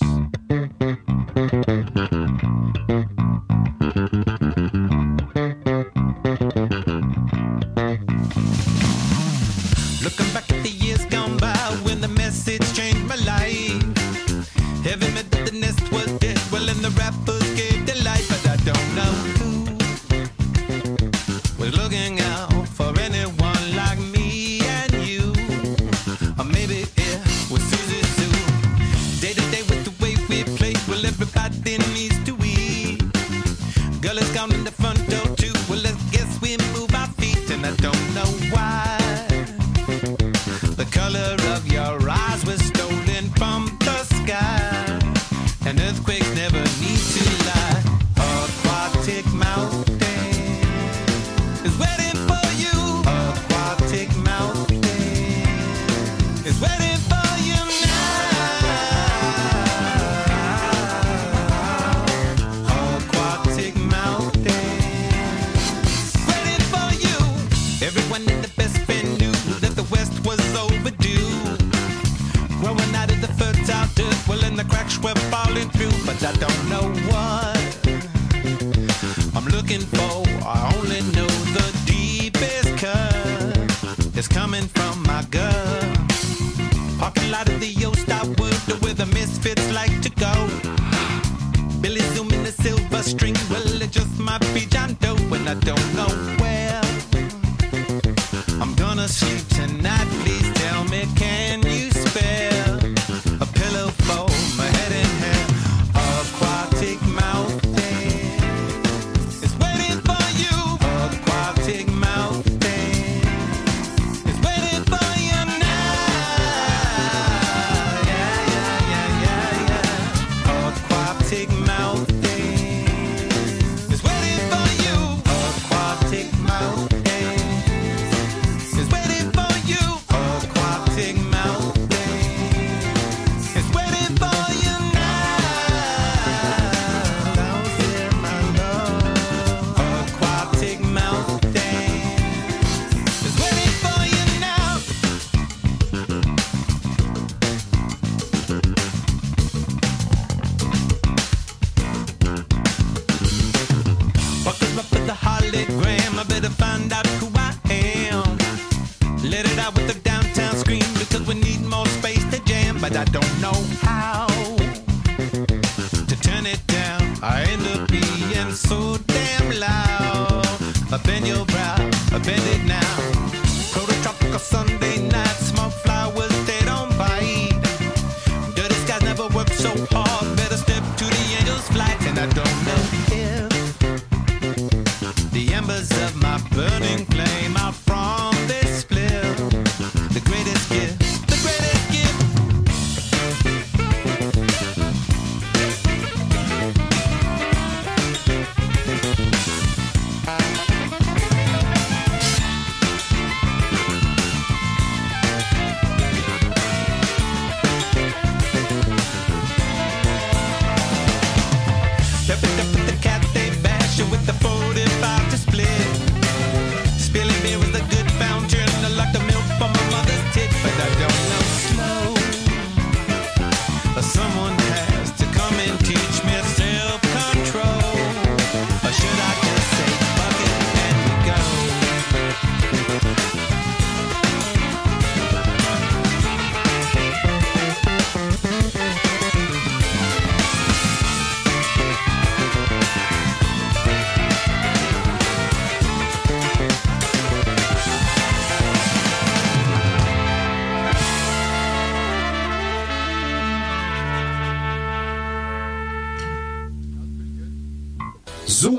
[1.39, 2.18] Mm-hmm.
[76.21, 76.58] that don't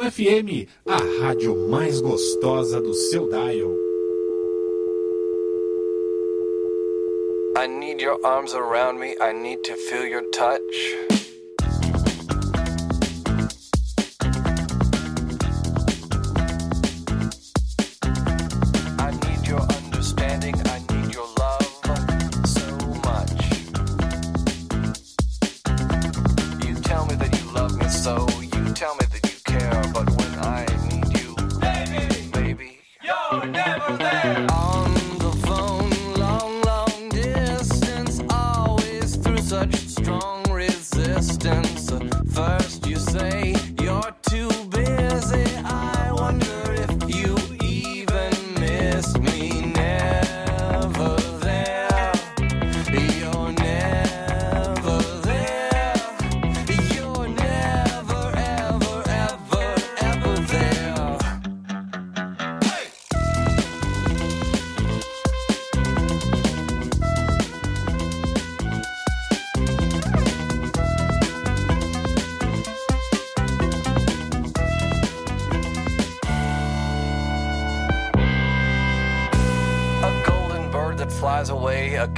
[0.09, 3.75] FM, a rádio mais gostosa do seu dial.
[7.55, 10.23] I need your arms around me, I need to feel your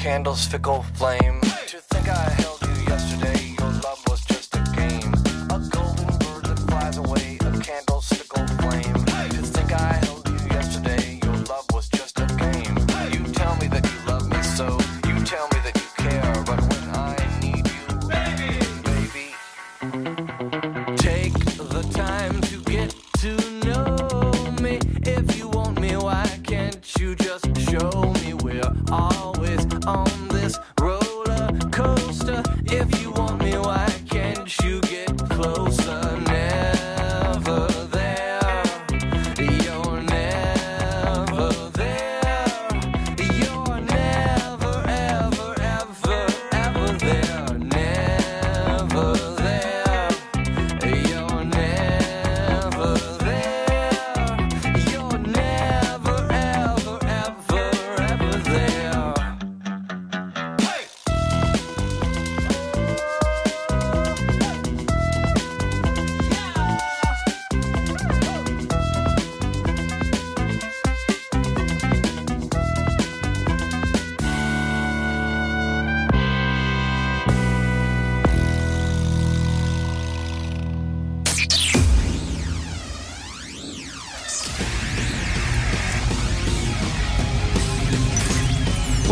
[0.02, 1.41] candle's fickle flame.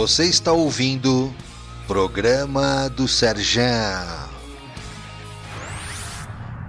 [0.10, 1.32] Você está ouvindo
[1.86, 4.28] Programa do Serjão.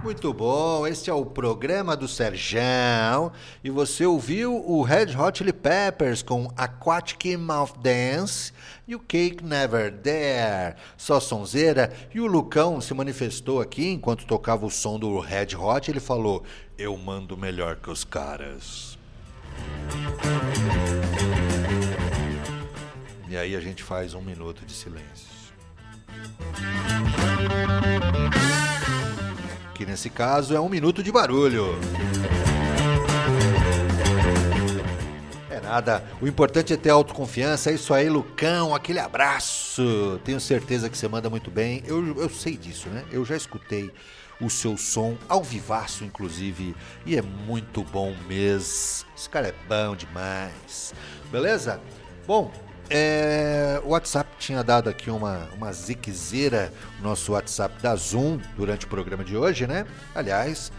[0.03, 3.31] Muito bom, este é o programa do Serjão
[3.63, 8.53] e você ouviu o Red Hot Chili Peppers com Aquatic Mouth Dance
[8.87, 10.75] e o Cake Never There.
[10.95, 15.89] Só sonzeira e o Lucão se manifestou aqui enquanto tocava o som do Red Hot.
[15.89, 16.43] Ele falou:
[16.77, 18.99] Eu mando melhor que os caras.
[23.31, 25.31] E aí a gente faz um minuto de silêncio.
[29.73, 31.79] Que nesse caso é um minuto de barulho.
[35.49, 37.71] É nada, o importante é ter autoconfiança.
[37.71, 40.19] É isso aí, Lucão, aquele abraço.
[40.25, 41.81] Tenho certeza que você manda muito bem.
[41.87, 43.05] Eu, eu sei disso, né?
[43.13, 43.89] Eu já escutei
[44.41, 46.75] o seu som ao vivaço, inclusive,
[47.05, 49.07] e é muito bom mesmo.
[49.15, 50.93] Esse cara é bom demais.
[51.31, 51.79] Beleza?
[52.27, 52.51] Bom,
[52.93, 58.85] é, o WhatsApp tinha dado aqui uma, uma ziquezeira, o nosso WhatsApp da Zoom, durante
[58.85, 59.87] o programa de hoje, né?
[60.13, 60.73] Aliás,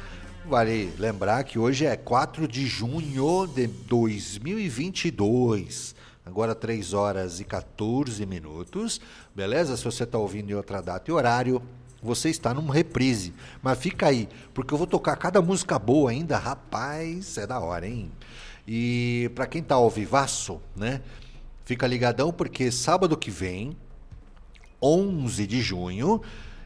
[0.45, 5.95] vale lembrar que hoje é 4 de junho de 2022.
[6.27, 9.01] Agora 3 horas e 14 minutos,
[9.35, 9.75] beleza?
[9.75, 11.63] Se você está ouvindo em outra data e horário,
[12.03, 13.33] você está num reprise.
[13.63, 17.89] Mas fica aí, porque eu vou tocar cada música boa ainda, rapaz, é da hora,
[17.89, 18.13] hein?
[18.69, 21.01] E para quem tá ao vivaço, né?
[21.65, 23.77] Fica ligadão porque sábado que vem,
[24.81, 26.21] 11 de junho,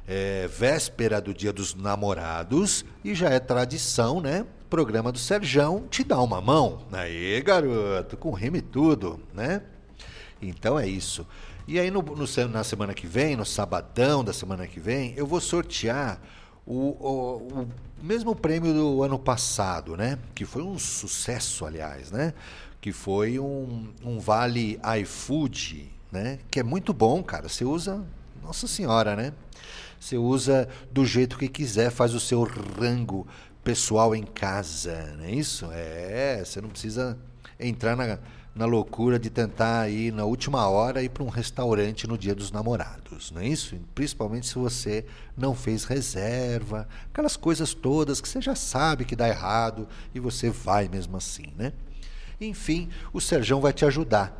[0.09, 4.47] é véspera do Dia dos Namorados e já é tradição, né?
[4.71, 6.87] Programa do Serjão te dá uma mão.
[6.93, 9.63] Aí, garoto, com rima e tudo, né?
[10.41, 11.27] Então é isso.
[11.69, 15.27] E aí no, no- na semana que vem, no sabadão da semana que vem, eu
[15.27, 16.21] vou sortear
[16.65, 17.69] o, o- o
[18.03, 20.19] mesmo prêmio do ano passado, né?
[20.35, 22.33] Que foi um sucesso, aliás, né?
[22.87, 26.39] Que foi um, um vale iFood, né?
[26.49, 27.49] Que é muito bom, cara.
[27.49, 28.01] Você usa,
[28.45, 29.33] nossa senhora, né?
[29.99, 33.27] Você usa do jeito que quiser, faz o seu rango
[33.65, 35.69] pessoal em casa, não é isso?
[35.73, 37.19] É, você não precisa
[37.59, 38.21] entrar na,
[38.55, 42.53] na loucura de tentar ir na última hora ir para um restaurante no dia dos
[42.53, 43.77] namorados, não é isso?
[43.97, 45.05] Principalmente se você
[45.37, 50.51] não fez reserva, aquelas coisas todas que você já sabe que dá errado e você
[50.51, 51.73] vai mesmo assim, né?
[52.41, 54.37] Enfim, o Serjão vai te ajudar,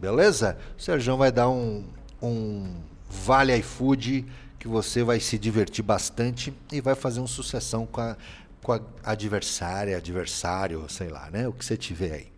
[0.00, 0.56] beleza?
[0.78, 1.84] O Serjão vai dar um,
[2.22, 2.74] um
[3.08, 4.24] vale iFood
[4.58, 8.16] que você vai se divertir bastante e vai fazer uma sucessão com a,
[8.62, 11.48] com a adversária, adversário, sei lá, né?
[11.48, 12.32] O que você tiver aí.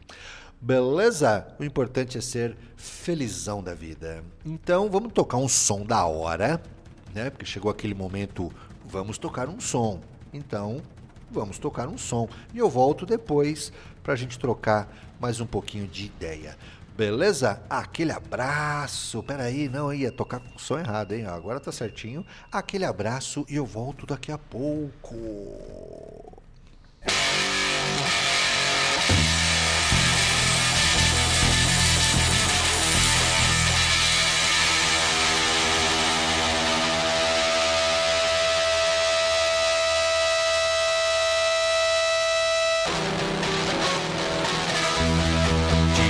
[0.60, 1.46] Beleza?
[1.58, 4.22] O importante é ser felizão da vida.
[4.46, 6.62] Então vamos tocar um som da hora,
[7.12, 7.28] né?
[7.28, 8.52] Porque chegou aquele momento,
[8.86, 10.00] vamos tocar um som.
[10.32, 10.80] Então
[11.28, 12.28] vamos tocar um som.
[12.54, 13.72] E eu volto depois
[14.02, 14.88] para a gente trocar
[15.20, 16.56] mais um pouquinho de ideia.
[16.96, 17.62] Beleza?
[17.70, 19.22] Aquele abraço.
[19.22, 21.26] Pera aí, não, ia tocar com o som errado, hein?
[21.26, 22.24] Agora tá certinho.
[22.50, 25.12] Aquele abraço e eu volto daqui a pouco.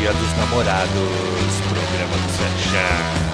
[0.02, 3.31] Dia dos Namorados, programa do Sanchar.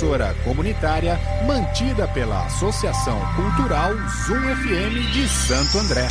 [0.00, 3.92] emissora comunitária mantida pela Associação Cultural
[4.26, 6.08] Zoom FM de Santo André.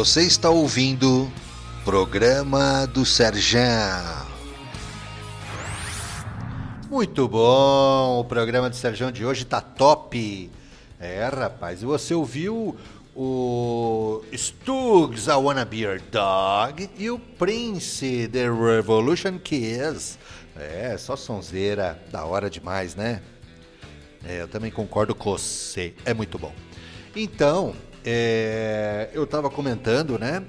[0.00, 1.30] Você está ouvindo
[1.84, 3.60] Programa do Serjão.
[6.88, 10.50] Muito bom, o programa do Serjão de hoje tá top.
[10.98, 12.74] É, rapaz, e você ouviu
[13.14, 20.16] o Stugs, I Wanna Be Your Dog e o Prince, The Revolution Kiss.
[20.56, 23.20] É, só sonzeira, da hora demais, né?
[24.24, 26.54] É, eu também concordo com você, é muito bom.
[27.14, 27.74] Então,
[28.04, 30.42] é, eu estava comentando, né?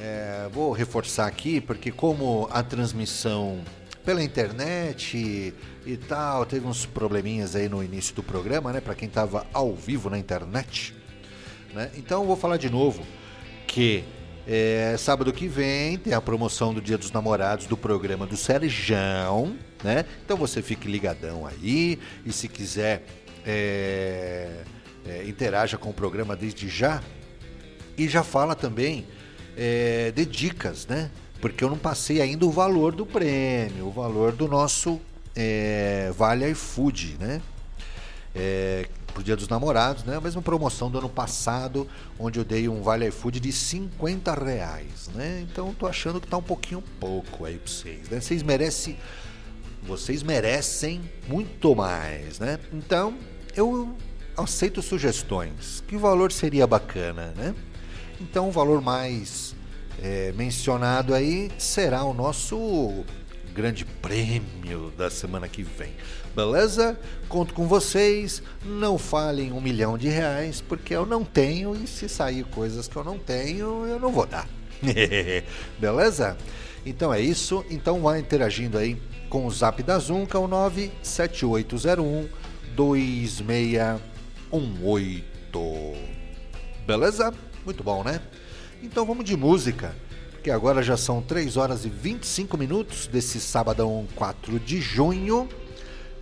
[0.00, 3.60] É, vou reforçar aqui, porque como a transmissão
[4.04, 5.52] pela internet
[5.84, 8.80] e tal, teve uns probleminhas aí no início do programa, né?
[8.80, 10.94] Para quem estava ao vivo na internet.
[11.74, 11.90] Né?
[11.96, 13.04] Então vou falar de novo
[13.66, 14.04] que
[14.46, 19.56] é, sábado que vem tem a promoção do Dia dos Namorados do programa do Serjão,
[19.82, 20.04] né?
[20.24, 23.02] Então você fique ligadão aí e se quiser
[23.44, 24.62] é,
[25.08, 27.02] é, interaja com o programa desde já
[27.96, 29.06] e já fala também
[29.56, 31.10] é, de dicas, né?
[31.40, 35.00] Porque eu não passei ainda o valor do prêmio, o valor do nosso
[35.34, 37.40] é, Vale iFood, né?
[38.34, 40.16] É, pro Dia dos Namorados, né?
[40.16, 41.88] A mesma promoção do ano passado,
[42.18, 45.46] onde eu dei um Vale iFood de 50 reais, né?
[45.50, 48.20] Então tô achando que tá um pouquinho pouco aí pra vocês, né?
[48.20, 48.98] Vocês merecem,
[49.82, 52.58] vocês merecem muito mais, né?
[52.72, 53.16] Então
[53.54, 53.96] eu
[54.36, 55.82] aceito sugestões.
[55.86, 57.54] Que valor seria bacana, né?
[58.20, 59.54] Então o valor mais
[60.02, 63.04] é, mencionado aí será o nosso
[63.52, 65.92] grande prêmio da semana que vem.
[66.34, 67.00] Beleza?
[67.28, 68.42] Conto com vocês.
[68.64, 72.96] Não falem um milhão de reais, porque eu não tenho, e se sair coisas que
[72.96, 74.46] eu não tenho, eu não vou dar.
[75.80, 76.36] Beleza?
[76.84, 77.64] Então é isso.
[77.70, 79.00] Então vai interagindo aí
[79.30, 82.28] com o zap da Zoom, que é o 97801
[84.50, 85.96] 2618.
[86.86, 87.32] Beleza?
[87.64, 88.20] Muito bom, né?
[88.82, 89.94] Então vamos de música,
[90.42, 95.48] que agora já são 3 horas e 25 minutos desse sábado 4 de junho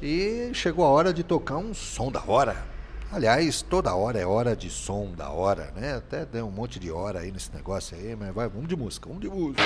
[0.01, 2.73] e chegou a hora de tocar um som da hora.
[3.13, 5.95] Aliás, toda hora é hora de som da hora, né?
[5.95, 9.09] Até deu um monte de hora aí nesse negócio aí, mas vai, vamos de música,
[9.09, 9.63] vamos de música.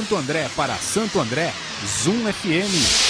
[0.00, 1.52] Santo André para Santo André,
[2.02, 3.09] Zoom FM.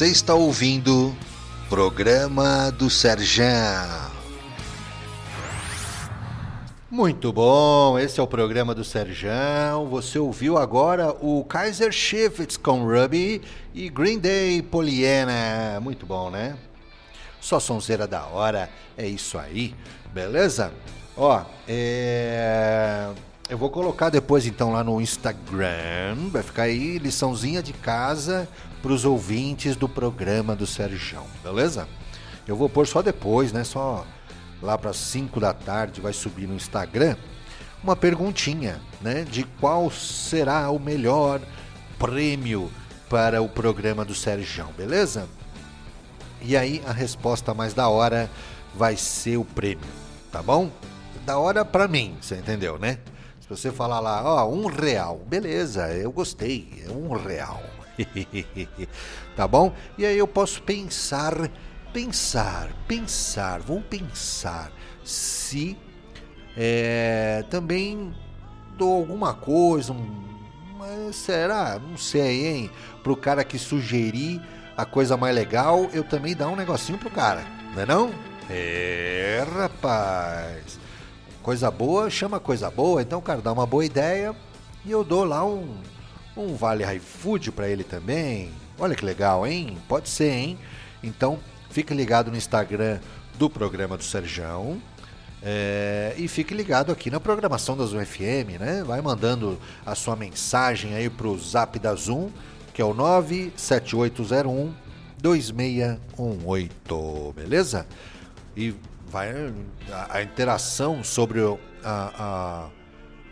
[0.00, 1.14] Você está ouvindo
[1.68, 4.10] Programa do Serjão.
[6.90, 9.86] Muito bom, esse é o programa do Serjão.
[9.90, 13.42] Você ouviu agora o Kaiser Chiefs com Ruby
[13.74, 15.78] e Green Day Poliana.
[15.82, 16.56] Muito bom, né?
[17.38, 19.74] Só sonzeira da hora, é isso aí,
[20.14, 20.72] beleza?
[21.14, 23.10] Ó, é...
[23.50, 28.48] eu vou colocar depois então lá no Instagram, vai ficar aí liçãozinha de casa
[28.80, 31.88] para os ouvintes do programa do Serjão, beleza?
[32.46, 33.64] Eu vou pôr só depois, né?
[33.64, 34.06] Só
[34.62, 37.16] lá para 5 da tarde vai subir no Instagram
[37.82, 39.24] uma perguntinha, né?
[39.24, 41.40] De qual será o melhor
[41.98, 42.70] prêmio
[43.08, 45.28] para o programa do Serjão, beleza?
[46.40, 48.30] E aí a resposta mais da hora
[48.76, 49.88] vai ser o prêmio,
[50.30, 50.70] tá bom?
[51.26, 52.98] Da hora pra mim, você entendeu, né?
[53.50, 57.60] Você falar lá, ó, um real, beleza, eu gostei, é um real.
[59.34, 59.74] tá bom?
[59.98, 61.34] E aí eu posso pensar,
[61.92, 64.70] pensar, pensar, vou pensar
[65.04, 65.76] se
[66.56, 68.14] é, também
[68.78, 71.76] dou alguma coisa, um, será?
[71.76, 72.70] Não sei, hein?
[73.02, 74.40] Pro cara que sugerir
[74.76, 77.44] a coisa mais legal, eu também dar um negocinho pro cara,
[77.74, 78.14] não é não?
[78.48, 80.79] É, rapaz.
[81.42, 84.34] Coisa boa chama coisa boa, então cara dá uma boa ideia
[84.84, 85.74] e eu dou lá um,
[86.36, 88.50] um vale iFood pra ele também.
[88.78, 89.76] Olha que legal, hein?
[89.88, 90.58] Pode ser, hein?
[91.02, 91.38] Então,
[91.70, 92.98] fique ligado no Instagram
[93.38, 94.80] do programa do Serjão.
[95.42, 98.84] é, e fique ligado aqui na programação da Zoom FM, né?
[98.84, 102.28] Vai mandando a sua mensagem aí pro zap da Zoom,
[102.74, 104.72] que é o 97801
[105.22, 107.86] 2618, beleza?
[108.56, 108.74] E
[109.10, 109.30] vai
[109.90, 112.68] a, a interação sobre a, a-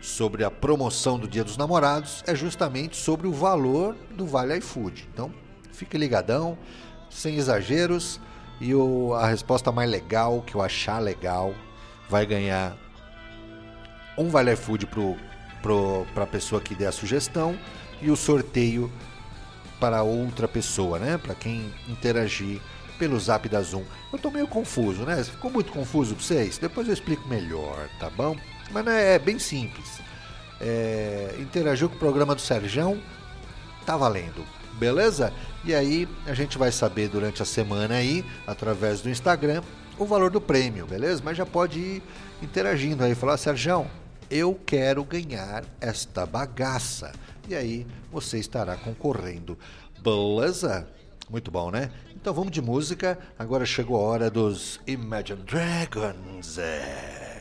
[0.00, 5.08] sobre a promoção do Dia dos Namorados é justamente sobre o valor do Vale iFood.
[5.12, 5.32] Então,
[5.72, 6.56] fique ligadão,
[7.10, 8.20] sem exageros,
[8.60, 11.52] e o- a resposta mais legal, que eu achar legal,
[12.08, 12.76] vai ganhar
[14.16, 15.16] um Vale iFood pro,
[16.14, 17.58] para a pessoa que der a sugestão
[18.00, 18.90] e o sorteio
[19.80, 21.18] para outra pessoa, né?
[21.18, 22.60] Para quem interagir
[22.98, 23.84] pelo Zap da Zoom.
[24.12, 25.22] Eu tô meio confuso, né?
[25.22, 26.58] Ficou muito confuso para vocês?
[26.58, 28.36] Depois eu explico melhor, tá bom?
[28.70, 30.00] Mas não é, é bem simples.
[30.60, 33.00] É, interagiu com o programa do Serjão,
[33.86, 34.44] tá valendo,
[34.74, 35.32] beleza?
[35.64, 39.62] E aí a gente vai saber durante a semana aí, através do Instagram,
[39.98, 41.22] o valor do prêmio, beleza?
[41.24, 42.02] Mas já pode ir
[42.42, 43.86] interagindo aí, falar, Serjão,
[44.30, 47.12] eu quero ganhar esta bagaça.
[47.48, 49.56] E aí você estará concorrendo,
[50.02, 50.86] beleza?
[51.30, 51.90] Muito bom, né?
[52.20, 53.16] Então vamos de música.
[53.38, 56.58] Agora chegou a hora dos Imagine Dragons.
[56.58, 57.38] É.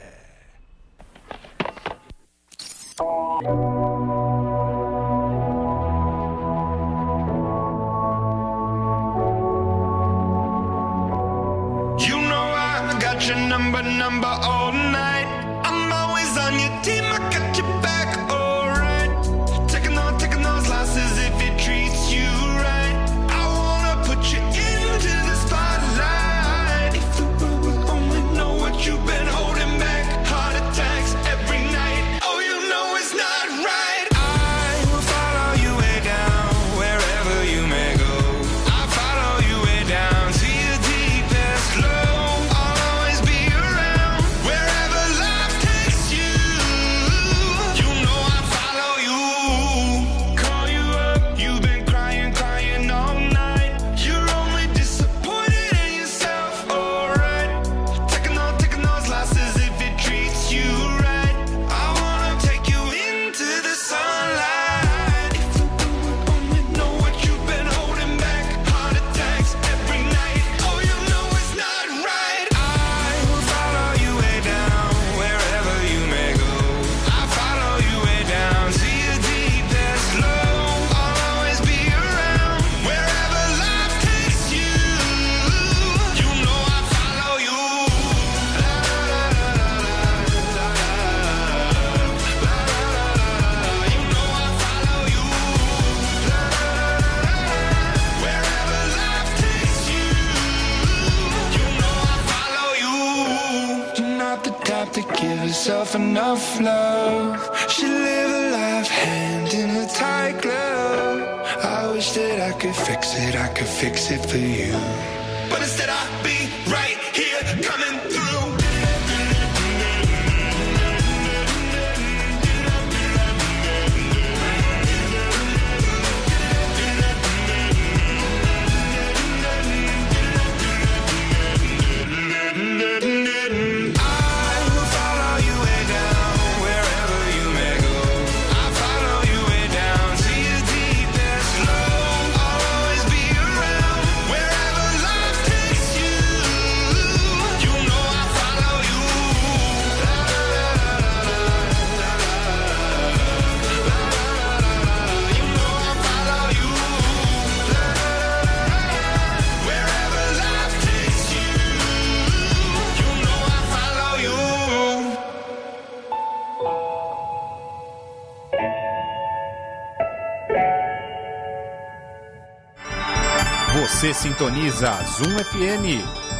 [174.37, 175.85] sintoniza Zoom FM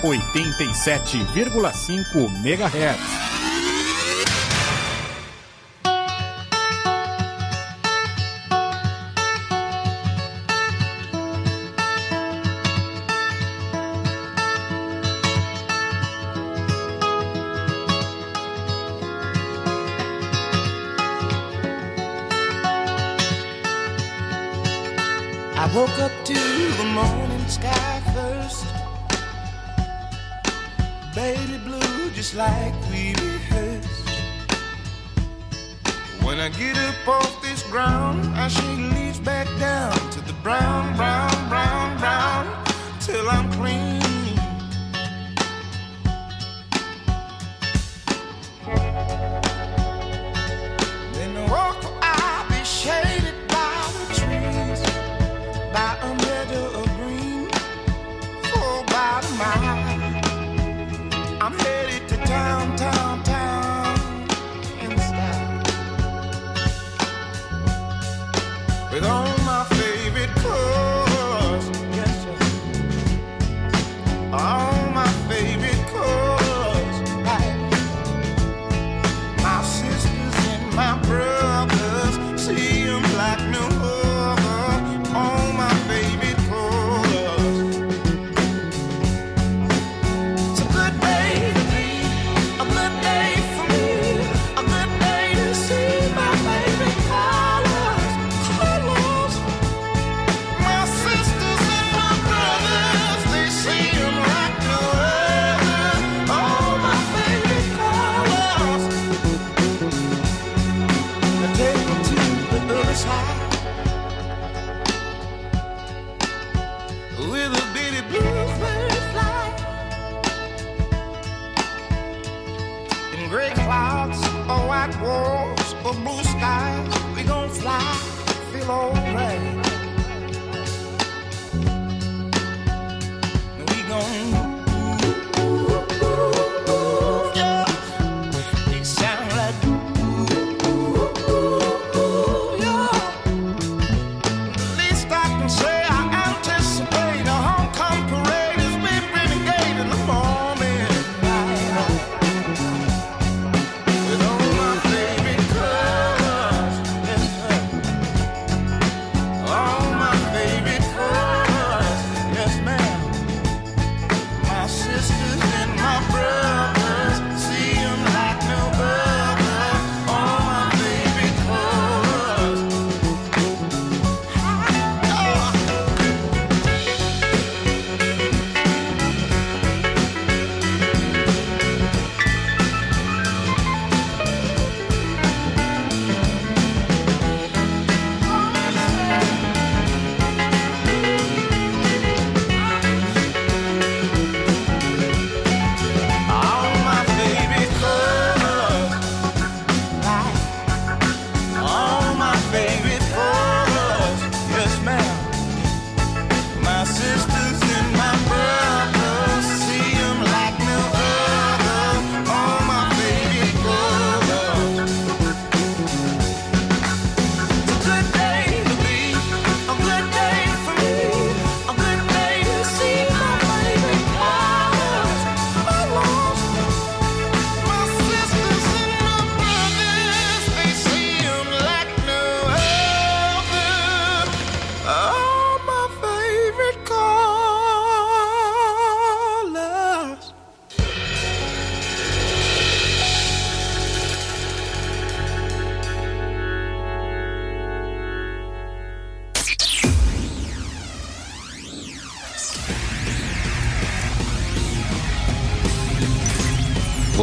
[0.03, 3.27] 87,5 MHz.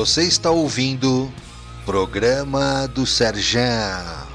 [0.05, 1.33] Você está ouvindo
[1.87, 4.29] Programa do Serjão.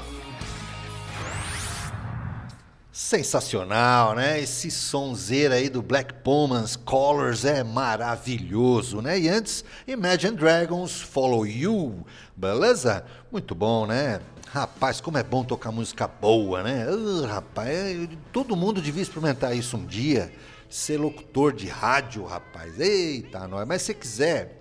[2.90, 4.40] Sensacional, né?
[4.40, 9.16] Esse sonzeiro aí do Black Pumas Colors é maravilhoso, né?
[9.16, 12.04] E antes, Imagine Dragons Follow You,
[12.36, 13.04] beleza?
[13.30, 14.20] Muito bom, né?
[14.48, 16.84] Rapaz, como é bom tocar música boa, né?
[16.88, 20.32] Ah, rapaz, é- todo mundo devia experimentar isso um dia.
[20.68, 22.80] Ser locutor de rádio, rapaz.
[22.80, 23.64] Eita, nós.
[23.68, 24.59] Mas se quiser,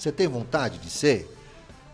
[0.00, 1.30] você tem vontade de ser?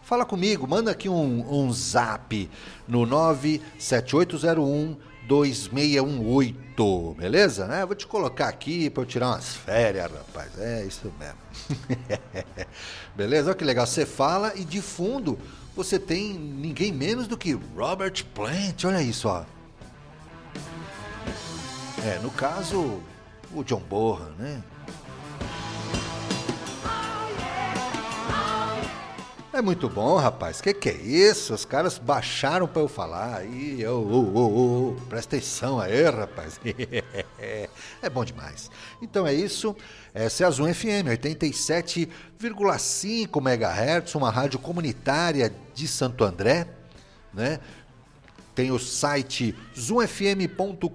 [0.04, 2.48] Fala comigo, manda aqui um, um zap
[2.86, 4.96] no 97801
[5.26, 7.66] 2618, beleza?
[7.66, 7.84] Né?
[7.84, 10.56] Vou te colocar aqui para eu tirar umas férias, rapaz.
[10.56, 11.38] É isso mesmo.
[13.16, 13.48] beleza?
[13.48, 13.84] Olha que legal.
[13.84, 15.36] Você fala e de fundo
[15.74, 18.84] você tem ninguém menos do que Robert Plant.
[18.84, 19.44] Olha isso, ó.
[22.04, 23.02] É, no caso,
[23.52, 24.62] o John Bohan, né?
[29.56, 30.60] É muito bom, rapaz.
[30.60, 31.54] Que que é isso?
[31.54, 33.38] Os caras baixaram pra eu falar.
[33.38, 36.60] Aí, ô, ô, ô, ô, presta atenção aí, rapaz.
[37.40, 37.66] é
[38.10, 38.70] bom demais.
[39.00, 39.74] Então é isso.
[40.12, 46.66] Essa é a Zoom FM 87,5 MHz, uma rádio comunitária de Santo André,
[47.32, 47.58] né?
[48.54, 50.90] Tem o site zoomfm.com.br,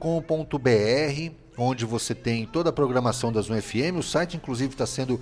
[1.57, 3.97] onde você tem toda a programação da Zoom FM.
[3.97, 5.19] O site, inclusive, está sendo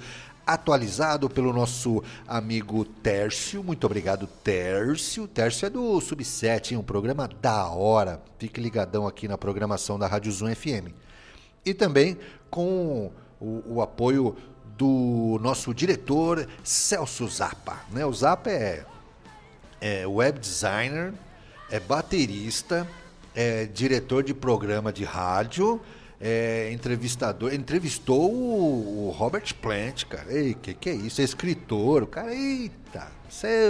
[0.54, 3.64] atualizado pelo nosso amigo Tércio.
[3.64, 5.28] Muito obrigado, Tércio.
[5.28, 8.22] Tércio é do Sub7, um programa da hora.
[8.38, 10.94] Fique ligadão aqui na programação da Rádio Zoom FM.
[11.66, 12.18] E também
[12.50, 14.36] com o, o apoio
[14.78, 17.80] do nosso diretor Celso Zappa.
[17.92, 18.06] Né?
[18.06, 18.86] O Zappa é
[19.82, 21.14] é web designer,
[21.70, 22.88] é baterista,
[23.34, 25.82] é diretor de programa de rádio,
[26.20, 27.54] é entrevistador.
[27.54, 30.32] Entrevistou o, Robert Plant, cara.
[30.32, 31.22] Ei, que que é isso?
[31.22, 32.04] É escritor.
[32.04, 33.68] O cara, eita, você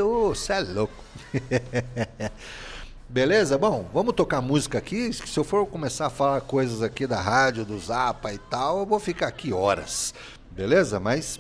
[0.53, 1.03] é louco.
[3.07, 3.57] Beleza?
[3.57, 5.11] Bom, vamos tocar música aqui.
[5.13, 8.85] Se eu for começar a falar coisas aqui da rádio, do Zapa e tal, eu
[8.85, 10.13] vou ficar aqui horas.
[10.51, 10.99] Beleza?
[10.99, 11.39] Mas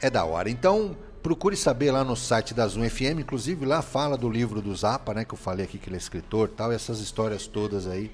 [0.00, 0.48] é da hora.
[0.48, 4.74] Então, procure saber lá no site da Zoom FM, inclusive lá fala do livro do
[4.74, 8.10] Zapa, né, que eu falei aqui que ele é escritor, tal, essas histórias todas aí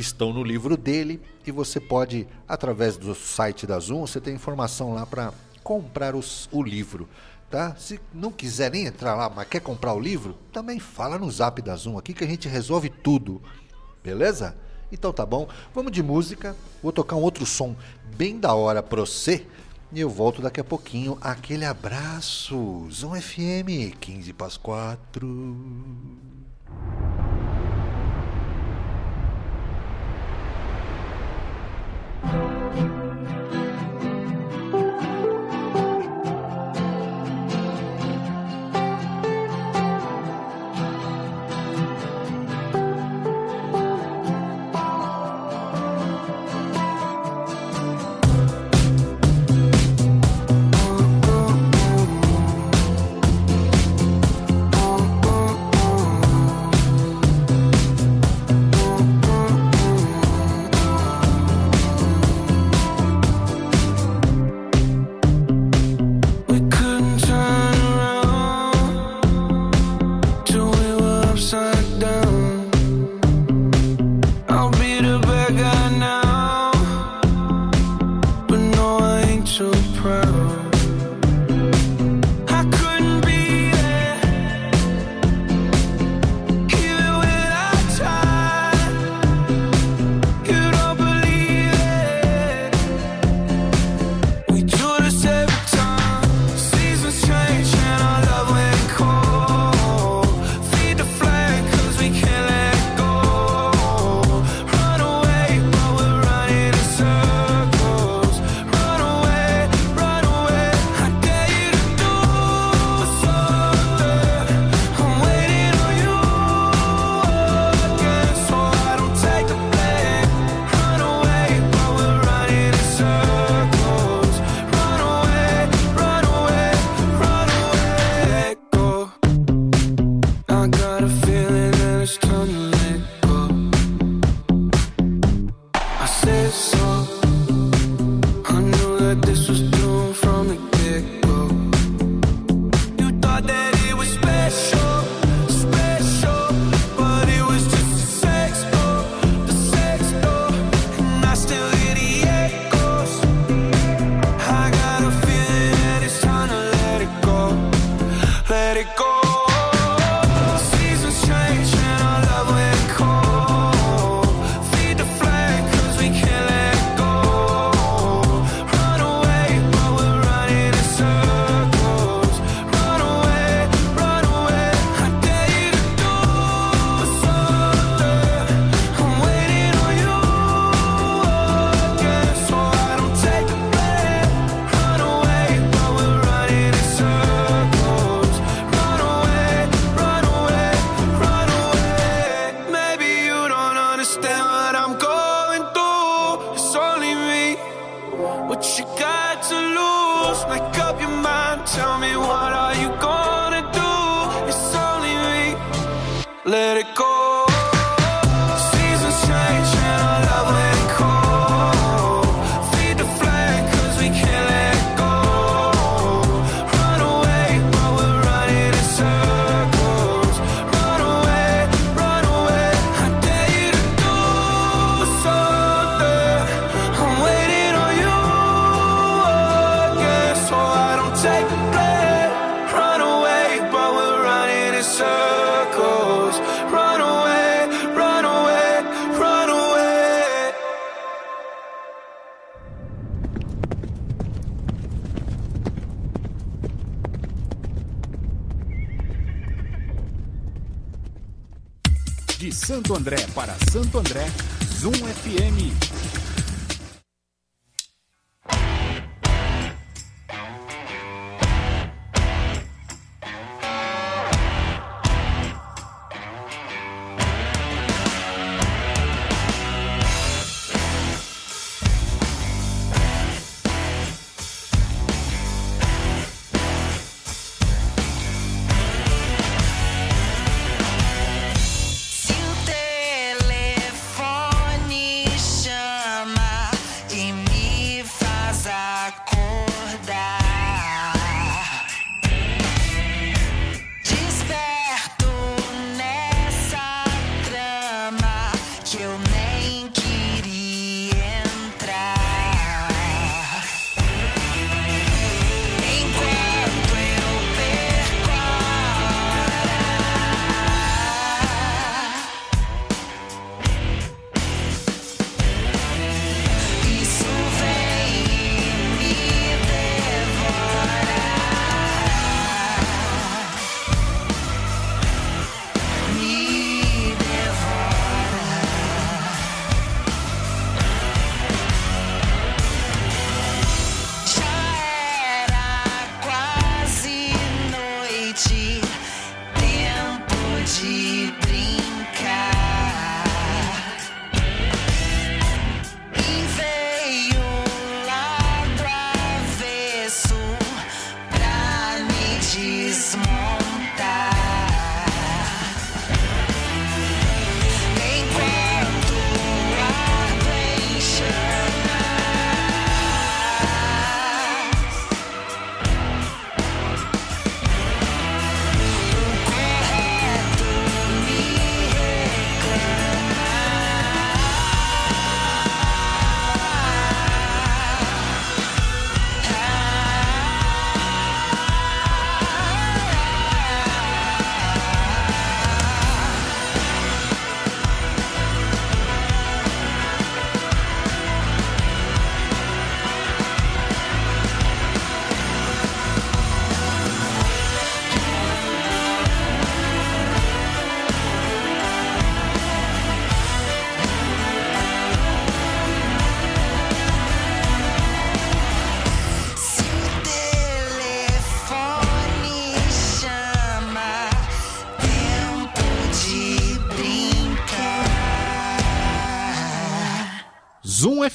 [0.00, 4.94] estão no livro dele e você pode através do site da Zoom, você tem informação
[4.94, 7.08] lá para comprar os, o livro,
[7.50, 7.74] tá?
[7.76, 11.60] Se não quiser nem entrar lá, mas quer comprar o livro, também fala no Zap
[11.60, 13.42] da Zoom aqui que a gente resolve tudo.
[14.02, 14.56] Beleza?
[14.90, 16.56] Então tá bom, vamos de música.
[16.82, 17.76] Vou tocar um outro som
[18.16, 19.46] bem da hora pra você.
[19.92, 21.16] E eu volto daqui a pouquinho.
[21.20, 22.86] Aquele abraço.
[22.90, 25.26] Zoom FM, 15 para as 4.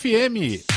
[0.04, 0.73] FM.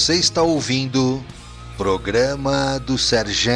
[0.00, 1.22] Você está ouvindo
[1.76, 3.52] Programa do Serjão.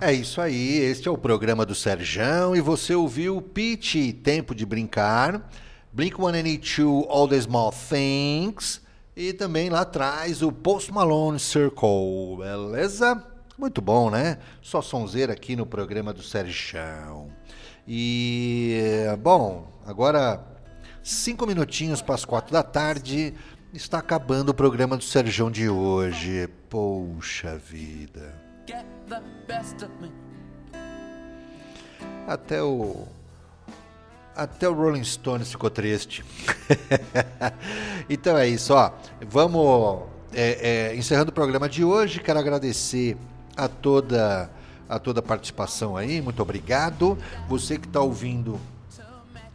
[0.00, 4.64] É isso aí, este é o programa do Serjão e você ouviu Pitch Tempo de
[4.64, 5.50] Brincar,
[5.92, 8.80] Blink-182 All the Small Things
[9.16, 13.20] e também lá atrás o Post Malone Circle, beleza?
[13.58, 14.38] Muito bom, né?
[14.62, 17.26] Só sonzeira aqui no programa do Serjão.
[17.88, 20.55] E, bom, agora
[21.06, 23.32] cinco minutinhos para as quatro da tarde,
[23.72, 26.48] está acabando o programa do Serjão de hoje.
[26.68, 28.34] Poxa vida.
[32.26, 33.06] Até o.
[34.34, 36.24] Até o Rolling Stones ficou triste.
[38.10, 38.90] então é isso, ó.
[39.22, 40.02] Vamos.
[40.32, 43.16] é, é, encerrando o programa de hoje, quero agradecer
[43.56, 44.50] a toda
[44.88, 47.16] a toda a participação aí, muito obrigado.
[47.48, 48.60] Você que está ouvindo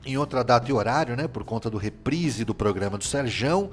[0.05, 1.27] em outra data e horário, né?
[1.27, 3.69] Por conta do reprise do programa do Serjão.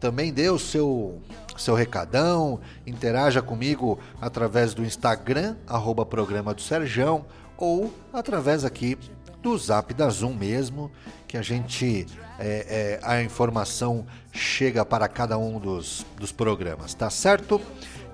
[0.00, 1.20] Também dê o seu,
[1.56, 7.26] seu recadão, interaja comigo através do Instagram, arroba programa do Serjão,
[7.56, 8.96] ou através aqui
[9.42, 10.90] do Zap da Zoom mesmo,
[11.26, 12.06] que a gente,
[12.38, 17.60] é, é, a informação chega para cada um dos, dos programas, tá certo?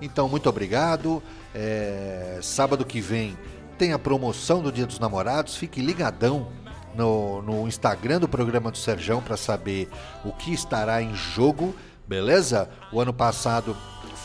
[0.01, 1.21] Então, muito obrigado.
[1.53, 3.37] É, sábado que vem
[3.77, 6.47] tem a promoção do Dia dos Namorados, fique ligadão
[6.95, 9.89] no, no Instagram do programa do Serjão para saber
[10.23, 11.75] o que estará em jogo,
[12.07, 12.69] beleza?
[12.91, 13.75] O ano passado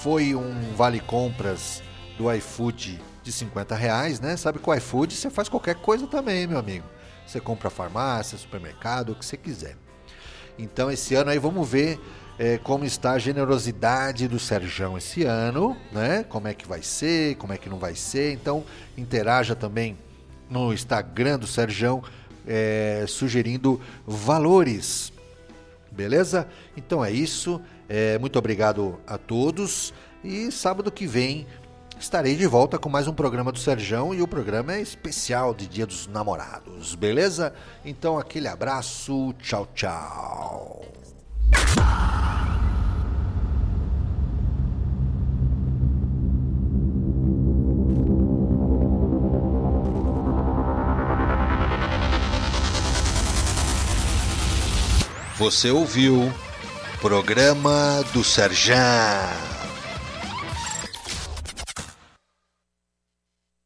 [0.02, 1.82] foi um vale compras
[2.16, 4.36] do iFood de 50 reais, né?
[4.36, 6.84] Sabe que o iFood você faz qualquer coisa também, meu amigo.
[7.26, 9.76] Você compra farmácia, supermercado, o que você quiser.
[10.58, 12.00] Então esse ano aí vamos ver
[12.38, 16.24] é, como está a generosidade do Serjão esse ano, né?
[16.24, 18.32] Como é que vai ser, como é que não vai ser.
[18.32, 18.64] Então
[18.96, 19.98] interaja também
[20.48, 22.02] no Instagram do Serjão
[22.46, 25.12] é, sugerindo valores.
[25.90, 26.48] Beleza?
[26.76, 27.60] Então é isso.
[27.88, 29.92] É, muito obrigado a todos
[30.22, 31.46] e sábado que vem
[31.98, 35.66] estarei de volta com mais um programa do Serjão e o programa é especial de
[35.66, 37.52] Dia dos Namorados, beleza?
[37.84, 40.82] Então aquele abraço, tchau, tchau.
[55.40, 56.30] Você ouviu
[57.00, 59.49] Programa do Serjão.